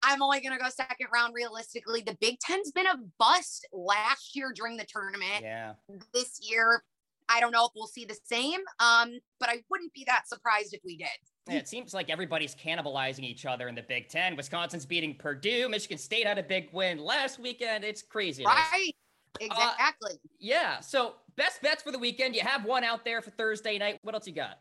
I'm 0.01 0.21
only 0.21 0.39
going 0.39 0.57
to 0.57 0.63
go 0.63 0.69
second 0.69 1.07
round 1.13 1.33
realistically. 1.33 2.01
The 2.01 2.17
Big 2.21 2.39
Ten's 2.39 2.71
been 2.71 2.87
a 2.87 2.97
bust 3.19 3.67
last 3.73 4.35
year 4.35 4.53
during 4.55 4.77
the 4.77 4.85
tournament. 4.85 5.41
Yeah. 5.41 5.73
This 6.13 6.39
year, 6.41 6.83
I 7.29 7.39
don't 7.39 7.51
know 7.51 7.65
if 7.65 7.71
we'll 7.75 7.87
see 7.87 8.05
the 8.05 8.17
same, 8.23 8.59
um, 8.79 9.11
but 9.39 9.49
I 9.49 9.63
wouldn't 9.69 9.93
be 9.93 10.03
that 10.07 10.27
surprised 10.27 10.73
if 10.73 10.81
we 10.83 10.97
did. 10.97 11.07
Yeah, 11.47 11.57
it 11.57 11.67
seems 11.67 11.93
like 11.93 12.09
everybody's 12.09 12.55
cannibalizing 12.55 13.23
each 13.23 13.45
other 13.45 13.67
in 13.67 13.75
the 13.75 13.83
Big 13.83 14.09
Ten. 14.09 14.35
Wisconsin's 14.35 14.85
beating 14.85 15.15
Purdue. 15.15 15.69
Michigan 15.69 15.97
State 15.97 16.25
had 16.25 16.37
a 16.37 16.43
big 16.43 16.69
win 16.71 16.97
last 16.97 17.39
weekend. 17.39 17.83
It's 17.83 18.01
crazy. 18.01 18.43
Right. 18.45 18.95
Exactly. 19.39 20.13
Uh, 20.13 20.27
yeah. 20.39 20.79
So, 20.79 21.15
best 21.35 21.61
bets 21.61 21.83
for 21.83 21.91
the 21.91 21.99
weekend. 21.99 22.35
You 22.35 22.41
have 22.41 22.63
one 22.65 22.83
out 22.83 23.03
there 23.03 23.21
for 23.21 23.31
Thursday 23.31 23.77
night. 23.77 23.99
What 24.01 24.15
else 24.15 24.25
you 24.25 24.33
got? 24.33 24.59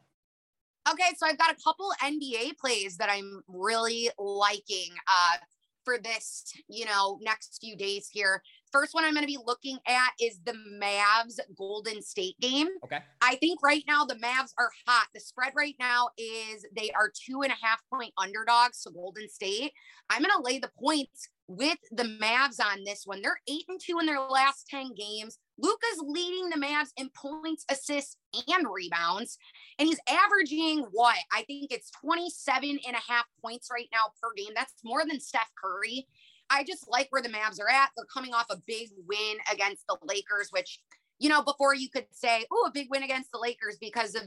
Okay, 0.90 1.14
so 1.16 1.26
I've 1.26 1.38
got 1.38 1.50
a 1.50 1.62
couple 1.62 1.90
NBA 2.02 2.58
plays 2.58 2.98
that 2.98 3.08
I'm 3.10 3.40
really 3.48 4.10
liking 4.18 4.90
uh, 5.08 5.36
for 5.84 5.98
this, 5.98 6.52
you 6.68 6.84
know, 6.84 7.18
next 7.22 7.58
few 7.60 7.76
days 7.76 8.08
here. 8.12 8.42
First 8.74 8.92
one 8.92 9.04
I'm 9.04 9.14
going 9.14 9.22
to 9.22 9.28
be 9.28 9.38
looking 9.46 9.78
at 9.86 10.10
is 10.20 10.40
the 10.44 10.56
Mavs 10.82 11.38
Golden 11.56 12.02
State 12.02 12.34
game. 12.40 12.66
Okay. 12.84 12.98
I 13.22 13.36
think 13.36 13.62
right 13.62 13.84
now 13.86 14.04
the 14.04 14.16
Mavs 14.16 14.52
are 14.58 14.72
hot. 14.84 15.06
The 15.14 15.20
spread 15.20 15.52
right 15.54 15.76
now 15.78 16.08
is 16.18 16.66
they 16.74 16.90
are 16.90 17.08
two 17.14 17.42
and 17.42 17.52
a 17.52 17.64
half 17.64 17.80
point 17.88 18.12
underdogs 18.18 18.82
to 18.82 18.90
Golden 18.90 19.28
State. 19.28 19.70
I'm 20.10 20.22
going 20.22 20.34
to 20.36 20.42
lay 20.42 20.58
the 20.58 20.72
points 20.76 21.28
with 21.46 21.78
the 21.92 22.18
Mavs 22.20 22.58
on 22.58 22.82
this 22.82 23.02
one. 23.04 23.22
They're 23.22 23.40
eight 23.48 23.62
and 23.68 23.80
two 23.80 24.00
in 24.00 24.06
their 24.06 24.18
last 24.18 24.66
10 24.70 24.94
games. 24.94 25.38
Luka's 25.56 26.02
leading 26.02 26.50
the 26.50 26.56
Mavs 26.56 26.88
in 26.96 27.10
points, 27.10 27.64
assists, 27.70 28.16
and 28.48 28.66
rebounds. 28.68 29.38
And 29.78 29.86
he's 29.86 30.00
averaging 30.08 30.84
what? 30.90 31.16
I 31.32 31.42
think 31.42 31.70
it's 31.70 31.92
27 32.00 32.80
and 32.84 32.96
a 32.96 33.12
half 33.12 33.26
points 33.40 33.68
right 33.70 33.88
now 33.92 34.06
per 34.20 34.32
game. 34.36 34.52
That's 34.56 34.74
more 34.82 35.04
than 35.06 35.20
Steph 35.20 35.52
Curry. 35.62 36.08
I 36.54 36.64
just 36.64 36.88
like 36.88 37.08
where 37.10 37.22
the 37.22 37.28
Mavs 37.28 37.60
are 37.60 37.68
at. 37.68 37.90
They're 37.96 38.06
coming 38.12 38.32
off 38.32 38.46
a 38.50 38.56
big 38.66 38.88
win 39.08 39.36
against 39.52 39.86
the 39.88 39.96
Lakers, 40.02 40.48
which, 40.50 40.78
you 41.18 41.28
know, 41.28 41.42
before 41.42 41.74
you 41.74 41.88
could 41.88 42.06
say, 42.12 42.44
oh, 42.50 42.66
a 42.68 42.72
big 42.72 42.88
win 42.90 43.02
against 43.02 43.32
the 43.32 43.38
Lakers 43.38 43.76
because 43.80 44.14
of 44.14 44.22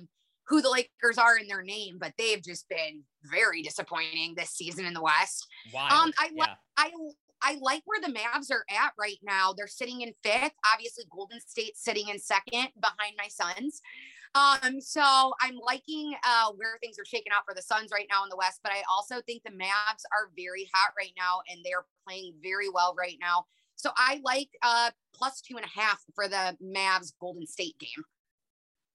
who 0.47 0.61
the 0.61 0.69
Lakers 0.69 1.17
are 1.17 1.37
in 1.37 1.47
their 1.47 1.61
name, 1.61 1.97
but 1.99 2.13
they've 2.17 2.43
just 2.43 2.67
been 2.69 3.03
very 3.31 3.61
disappointing 3.61 4.33
this 4.35 4.51
season 4.51 4.85
in 4.85 4.93
the 4.93 5.01
West. 5.01 5.47
Wild. 5.73 5.91
Um, 5.91 6.13
I 6.19 6.29
yeah. 6.33 6.55
I 6.77 6.91
I 7.41 7.57
like 7.61 7.83
where 7.85 8.01
the 8.01 8.13
Mavs 8.13 8.51
are 8.51 8.65
at 8.69 8.93
right 8.97 9.19
now. 9.23 9.53
They're 9.55 9.67
sitting 9.67 10.01
in 10.01 10.13
fifth. 10.23 10.53
Obviously, 10.73 11.05
Golden 11.11 11.39
State 11.39 11.77
sitting 11.77 12.09
in 12.09 12.19
second 12.19 12.69
behind 12.79 13.15
my 13.17 13.27
Suns. 13.29 13.81
Um, 14.37 14.79
so 14.79 15.33
I'm 15.41 15.57
liking 15.65 16.13
uh, 16.23 16.51
where 16.55 16.77
things 16.81 16.99
are 16.99 17.05
shaking 17.05 17.31
out 17.35 17.43
for 17.45 17.55
the 17.55 17.61
Suns 17.61 17.89
right 17.91 18.05
now 18.09 18.23
in 18.23 18.29
the 18.29 18.37
West, 18.37 18.59
but 18.61 18.71
I 18.71 18.83
also 18.89 19.21
think 19.21 19.43
the 19.43 19.51
Mavs 19.51 20.03
are 20.11 20.29
very 20.35 20.69
hot 20.73 20.93
right 20.97 21.13
now 21.17 21.41
and 21.49 21.61
they're 21.63 21.85
playing 22.07 22.33
very 22.41 22.69
well 22.69 22.93
right 22.97 23.17
now. 23.19 23.45
So 23.75 23.91
I 23.95 24.21
like 24.23 24.49
uh, 24.61 24.91
plus 25.13 25.41
two 25.41 25.55
and 25.55 25.65
a 25.65 25.79
half 25.79 26.03
for 26.13 26.27
the 26.27 26.57
Mavs 26.63 27.13
Golden 27.19 27.45
State 27.47 27.77
game. 27.79 28.03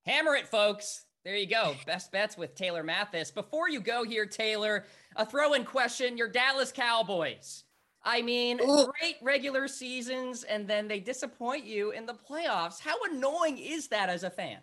Hammer 0.06 0.34
it, 0.34 0.48
folks. 0.48 1.06
There 1.24 1.36
you 1.36 1.46
go. 1.46 1.76
Best 1.86 2.10
bets 2.10 2.36
with 2.36 2.56
Taylor 2.56 2.82
Mathis. 2.82 3.30
Before 3.30 3.68
you 3.68 3.80
go 3.80 4.02
here, 4.02 4.26
Taylor, 4.26 4.86
a 5.14 5.24
throw 5.24 5.52
in 5.52 5.64
question 5.64 6.16
your 6.16 6.28
Dallas 6.28 6.72
Cowboys. 6.72 7.64
I 8.04 8.22
mean, 8.22 8.60
Ooh. 8.60 8.90
great 8.98 9.16
regular 9.22 9.68
seasons, 9.68 10.42
and 10.42 10.66
then 10.66 10.88
they 10.88 10.98
disappoint 10.98 11.64
you 11.64 11.92
in 11.92 12.06
the 12.06 12.14
playoffs. 12.14 12.80
How 12.80 12.96
annoying 13.08 13.58
is 13.58 13.86
that 13.88 14.08
as 14.08 14.24
a 14.24 14.30
fan? 14.30 14.58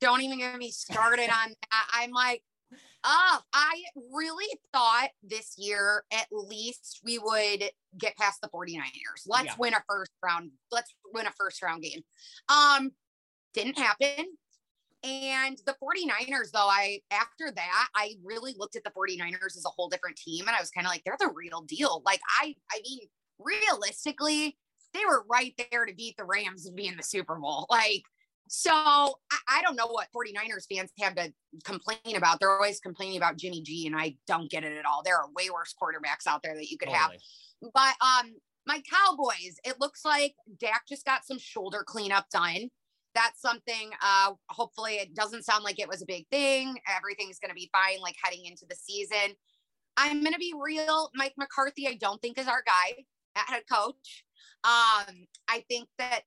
Don't 0.00 0.22
even 0.22 0.38
get 0.38 0.56
me 0.56 0.70
started 0.70 1.28
on 1.30 1.48
that. 1.70 1.88
I'm 1.92 2.10
like, 2.12 2.42
oh, 3.04 3.40
I 3.52 3.82
really 4.12 4.46
thought 4.72 5.08
this 5.22 5.54
year 5.56 6.04
at 6.12 6.26
least 6.30 7.00
we 7.04 7.18
would 7.18 7.70
get 7.98 8.16
past 8.16 8.40
the 8.40 8.48
49ers. 8.48 9.22
Let's 9.26 9.46
Yeah. 9.46 9.56
win 9.58 9.74
a 9.74 9.82
first 9.88 10.12
round. 10.22 10.52
Let's 10.70 10.94
win 11.12 11.26
a 11.26 11.32
first 11.32 11.62
round 11.62 11.82
game. 11.82 12.04
Um, 12.48 12.92
didn't 13.54 13.78
happen. 13.78 14.36
And 15.04 15.56
the 15.64 15.76
49ers, 15.80 16.50
though, 16.50 16.68
I 16.68 17.02
after 17.10 17.52
that, 17.52 17.88
I 17.94 18.16
really 18.22 18.54
looked 18.56 18.74
at 18.76 18.82
the 18.82 18.90
49ers 18.90 19.56
as 19.56 19.64
a 19.64 19.70
whole 19.70 19.88
different 19.88 20.16
team. 20.16 20.46
And 20.48 20.56
I 20.56 20.60
was 20.60 20.70
kind 20.70 20.86
of 20.86 20.90
like, 20.90 21.02
they're 21.04 21.16
the 21.18 21.32
real 21.34 21.62
deal. 21.62 22.02
Like, 22.04 22.20
I 22.40 22.54
I 22.72 22.80
mean, 22.82 23.08
realistically, 23.38 24.58
they 24.92 25.04
were 25.06 25.24
right 25.30 25.54
there 25.70 25.86
to 25.86 25.94
beat 25.94 26.16
the 26.16 26.24
Rams 26.24 26.66
and 26.66 26.74
be 26.76 26.88
in 26.88 26.96
the 26.96 27.02
Super 27.02 27.36
Bowl. 27.36 27.66
Like, 27.70 28.02
so 28.48 28.70
I, 28.72 29.38
I 29.48 29.62
don't 29.62 29.76
know 29.76 29.86
what 29.86 30.08
49ers 30.14 30.66
fans 30.70 30.90
have 31.00 31.14
to 31.16 31.32
complain 31.64 32.16
about. 32.16 32.40
They're 32.40 32.50
always 32.50 32.80
complaining 32.80 33.16
about 33.16 33.36
Jimmy 33.36 33.62
G, 33.62 33.86
and 33.86 33.96
I 33.96 34.16
don't 34.26 34.50
get 34.50 34.64
it 34.64 34.76
at 34.76 34.84
all. 34.84 35.02
There 35.04 35.16
are 35.16 35.28
way 35.36 35.50
worse 35.50 35.74
quarterbacks 35.80 36.26
out 36.26 36.42
there 36.42 36.54
that 36.54 36.70
you 36.70 36.78
could 36.78 36.88
have. 36.88 37.12
But 37.74 37.94
um, 38.00 38.34
my 38.66 38.82
Cowboys, 38.90 39.56
it 39.64 39.80
looks 39.80 40.04
like 40.04 40.34
Dak 40.58 40.82
just 40.88 41.04
got 41.04 41.26
some 41.26 41.38
shoulder 41.38 41.82
cleanup 41.86 42.28
done. 42.30 42.68
That's 43.14 43.40
something. 43.40 43.90
Uh, 44.02 44.32
hopefully, 44.48 44.96
it 44.96 45.14
doesn't 45.14 45.44
sound 45.44 45.64
like 45.64 45.80
it 45.80 45.88
was 45.88 46.02
a 46.02 46.06
big 46.06 46.26
thing. 46.30 46.76
Everything's 46.96 47.38
going 47.38 47.50
to 47.50 47.54
be 47.54 47.70
fine, 47.72 48.00
like 48.00 48.16
heading 48.22 48.44
into 48.44 48.66
the 48.68 48.76
season. 48.76 49.34
I'm 49.96 50.20
going 50.20 50.34
to 50.34 50.38
be 50.38 50.54
real. 50.56 51.10
Mike 51.14 51.34
McCarthy, 51.36 51.88
I 51.88 51.94
don't 51.94 52.22
think 52.22 52.38
is 52.38 52.46
our 52.46 52.62
guy 52.64 53.04
at 53.34 53.48
head 53.48 53.62
coach. 53.70 54.24
Um, 54.64 55.26
I 55.48 55.64
think 55.68 55.88
that 55.98 56.22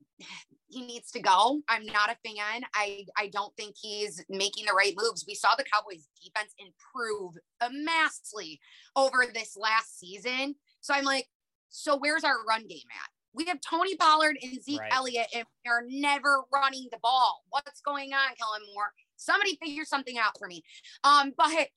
he 0.71 0.85
needs 0.85 1.11
to 1.11 1.19
go. 1.19 1.61
I'm 1.67 1.85
not 1.85 2.09
a 2.09 2.17
fan. 2.27 2.63
I 2.73 3.05
I 3.17 3.27
don't 3.27 3.55
think 3.55 3.75
he's 3.79 4.23
making 4.29 4.65
the 4.65 4.73
right 4.73 4.93
moves. 4.97 5.25
We 5.27 5.35
saw 5.35 5.49
the 5.57 5.63
Cowboys 5.63 6.07
defense 6.23 6.53
improve 6.57 7.33
immensely 7.65 8.59
over 8.95 9.25
this 9.33 9.57
last 9.57 9.99
season. 9.99 10.55
So 10.81 10.93
I'm 10.93 11.05
like, 11.05 11.27
so 11.69 11.97
where's 11.97 12.23
our 12.23 12.43
run 12.47 12.67
game 12.67 12.87
at? 12.91 13.09
We 13.33 13.45
have 13.45 13.59
Tony 13.61 13.95
Pollard 13.95 14.37
and 14.41 14.61
Zeke 14.61 14.81
Right. 14.81 14.93
Elliott, 14.93 15.27
and 15.33 15.45
they're 15.63 15.85
never 15.87 16.41
running 16.51 16.87
the 16.91 16.99
ball. 17.01 17.43
What's 17.49 17.81
going 17.81 18.13
on, 18.13 18.35
Kellen 18.37 18.61
Moore? 18.73 18.91
Somebody 19.15 19.57
figure 19.61 19.85
something 19.85 20.17
out 20.17 20.37
for 20.37 20.47
me. 20.47 20.63
Um, 21.03 21.33
but 21.37 21.67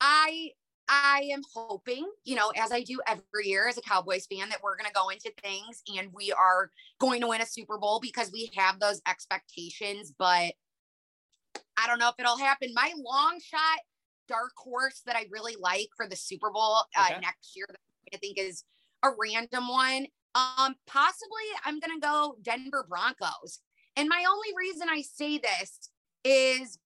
I 0.00 0.50
I 0.88 1.28
am 1.32 1.40
hoping, 1.54 2.06
you 2.24 2.36
know, 2.36 2.52
as 2.56 2.72
I 2.72 2.82
do 2.82 3.00
every 3.06 3.48
year 3.48 3.68
as 3.68 3.78
a 3.78 3.82
Cowboys 3.82 4.26
fan, 4.26 4.48
that 4.50 4.62
we're 4.62 4.76
going 4.76 4.88
to 4.88 4.92
go 4.94 5.08
into 5.08 5.32
things 5.42 5.82
and 5.96 6.08
we 6.12 6.32
are 6.32 6.70
going 7.00 7.20
to 7.22 7.28
win 7.28 7.40
a 7.40 7.46
Super 7.46 7.78
Bowl 7.78 8.00
because 8.00 8.30
we 8.32 8.50
have 8.56 8.80
those 8.80 9.00
expectations. 9.08 10.12
But 10.18 10.52
I 11.76 11.86
don't 11.86 11.98
know 11.98 12.08
if 12.08 12.14
it'll 12.18 12.38
happen. 12.38 12.72
My 12.74 12.92
long 12.96 13.38
shot 13.42 13.80
dark 14.28 14.52
horse 14.56 15.02
that 15.06 15.16
I 15.16 15.26
really 15.30 15.56
like 15.58 15.88
for 15.96 16.06
the 16.06 16.16
Super 16.16 16.50
Bowl 16.50 16.82
uh, 16.96 17.08
next 17.20 17.56
year, 17.56 17.66
I 18.12 18.16
think 18.18 18.38
is 18.38 18.64
a 19.02 19.08
random 19.18 19.68
one. 19.68 20.06
Um, 20.34 20.74
possibly 20.86 21.44
I'm 21.64 21.78
going 21.78 22.00
to 22.00 22.06
go 22.06 22.36
Denver 22.42 22.86
Broncos. 22.88 23.60
And 23.96 24.08
my 24.08 24.24
only 24.28 24.48
reason 24.56 24.88
I 24.90 25.02
say 25.02 25.38
this 25.38 25.90
is 26.24 26.78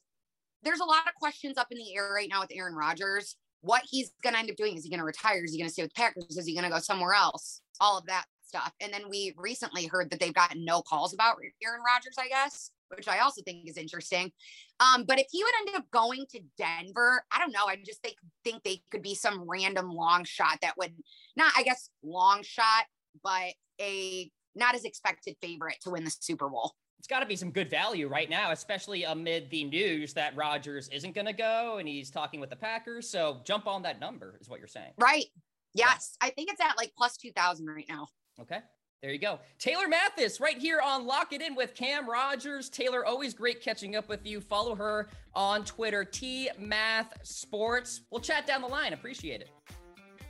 there's 0.63 0.81
a 0.81 0.85
lot 0.85 1.07
of 1.07 1.15
questions 1.15 1.57
up 1.57 1.69
in 1.71 1.79
the 1.79 1.97
air 1.97 2.13
right 2.15 2.29
now 2.31 2.41
with 2.41 2.51
Aaron 2.53 2.75
Rodgers. 2.75 3.37
What 3.61 3.83
he's 3.89 4.13
going 4.23 4.35
to 4.35 4.41
end 4.41 4.51
up 4.51 4.57
doing? 4.57 4.77
Is 4.77 4.85
he 4.85 4.91
going 4.91 5.01
to 5.01 5.05
retire? 5.05 5.45
Is 5.45 5.53
he 5.53 5.59
going 5.59 5.69
to 5.69 5.73
stay 5.73 5.83
with 5.83 5.95
Packers? 5.95 6.37
Is 6.37 6.47
he 6.47 6.55
going 6.55 6.65
to 6.65 6.71
go 6.71 6.79
somewhere 6.79 7.15
else? 7.15 7.61
All 7.81 7.99
of 7.99 8.07
that 8.07 8.25
stuff. 8.49 8.73
And 8.81 8.93
then 8.93 9.03
we 9.09 9.35
recently 9.37 9.87
heard 9.87 10.11
that 10.11 10.21
they've 10.21 10.35
gotten 10.35 10.65
no 10.65 10.83
calls 10.83 11.13
about 11.13 11.37
Aaron 11.63 11.81
Rodgers, 11.85 12.17
I 12.19 12.29
guess, 12.29 12.71
which 12.95 13.09
I 13.09 13.19
also 13.21 13.43
think 13.43 13.69
is 13.69 13.77
interesting. 13.77 14.33
Um, 14.81 15.05
but 15.05 15.19
if 15.19 15.27
he 15.31 15.45
would 15.45 15.55
end 15.61 15.77
up 15.77 15.91
going 15.91 16.25
to 16.31 16.41
Denver, 16.57 17.23
I 17.31 17.39
don't 17.39 17.53
know. 17.53 17.67
I 17.67 17.77
just 17.85 18.03
think 18.03 18.17
think 18.45 18.63
they 18.63 18.83
could 18.91 19.03
be 19.03 19.15
some 19.15 19.45
random 19.49 19.91
long 19.91 20.25
shot 20.25 20.59
that 20.63 20.77
would 20.79 20.95
not, 21.37 21.53
I 21.57 21.63
guess, 21.63 21.91
long 22.03 22.43
shot, 22.43 22.85
but 23.23 23.53
a 23.81 24.31
not 24.55 24.75
as 24.75 24.85
expected 24.85 25.37
favorite 25.41 25.77
to 25.83 25.91
win 25.91 26.05
the 26.05 26.11
Super 26.11 26.49
Bowl. 26.49 26.73
It's 26.99 27.07
got 27.07 27.21
to 27.21 27.27
be 27.27 27.37
some 27.37 27.51
good 27.51 27.71
value 27.71 28.09
right 28.09 28.29
now, 28.29 28.51
especially 28.51 29.05
amid 29.05 29.51
the 29.51 29.65
news 29.65 30.13
that 30.15 30.37
Rodgers 30.37 30.89
isn't 30.89 31.15
going 31.15 31.27
to 31.27 31.33
go 31.33 31.79
and 31.79 31.89
he's 31.89 32.11
talking 32.11 32.41
with 32.41 32.51
the 32.51 32.57
Packers. 32.57 33.09
So 33.09 33.41
jump 33.45 33.67
on 33.67 33.83
that 33.83 34.01
number, 34.01 34.37
is 34.41 34.49
what 34.49 34.59
you're 34.59 34.69
saying. 34.69 34.93
Right. 34.99 35.27
Yes. 35.75 36.17
I 36.21 36.31
think 36.31 36.51
it's 36.51 36.61
at 36.61 36.77
like 36.77 36.93
plus 36.97 37.17
2000 37.17 37.67
right 37.67 37.87
now. 37.89 38.09
Okay. 38.41 38.59
There 39.01 39.13
you 39.13 39.19
go. 39.21 39.39
Taylor 39.61 39.87
Mathis 39.87 40.41
right 40.41 40.59
here 40.59 40.81
on 40.85 41.07
Lock 41.07 41.33
It 41.33 41.41
In 41.41 41.55
with 41.55 41.75
Cam 41.75 42.11
Rogers. 42.11 42.69
Taylor, 42.69 43.07
always 43.07 43.33
great 43.33 43.63
catching 43.63 43.95
up 43.95 44.09
with 44.09 44.27
you. 44.27 44.41
Follow 44.41 44.75
her 44.75 45.09
on 45.35 45.65
Twitter, 45.65 46.05
T 46.05 46.51
Math 46.59 47.15
Sports. 47.23 48.01
We'll 48.11 48.21
chat 48.21 48.45
down 48.45 48.61
the 48.61 48.67
line. 48.67 48.93
Appreciate 48.93 49.41
it. 49.41 49.51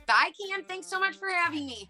Bye, 0.05 0.31
Cam. 0.51 0.63
Thanks 0.65 0.85
so 0.85 0.99
much 0.99 1.15
for 1.15 1.29
having 1.29 1.65
me. 1.65 1.89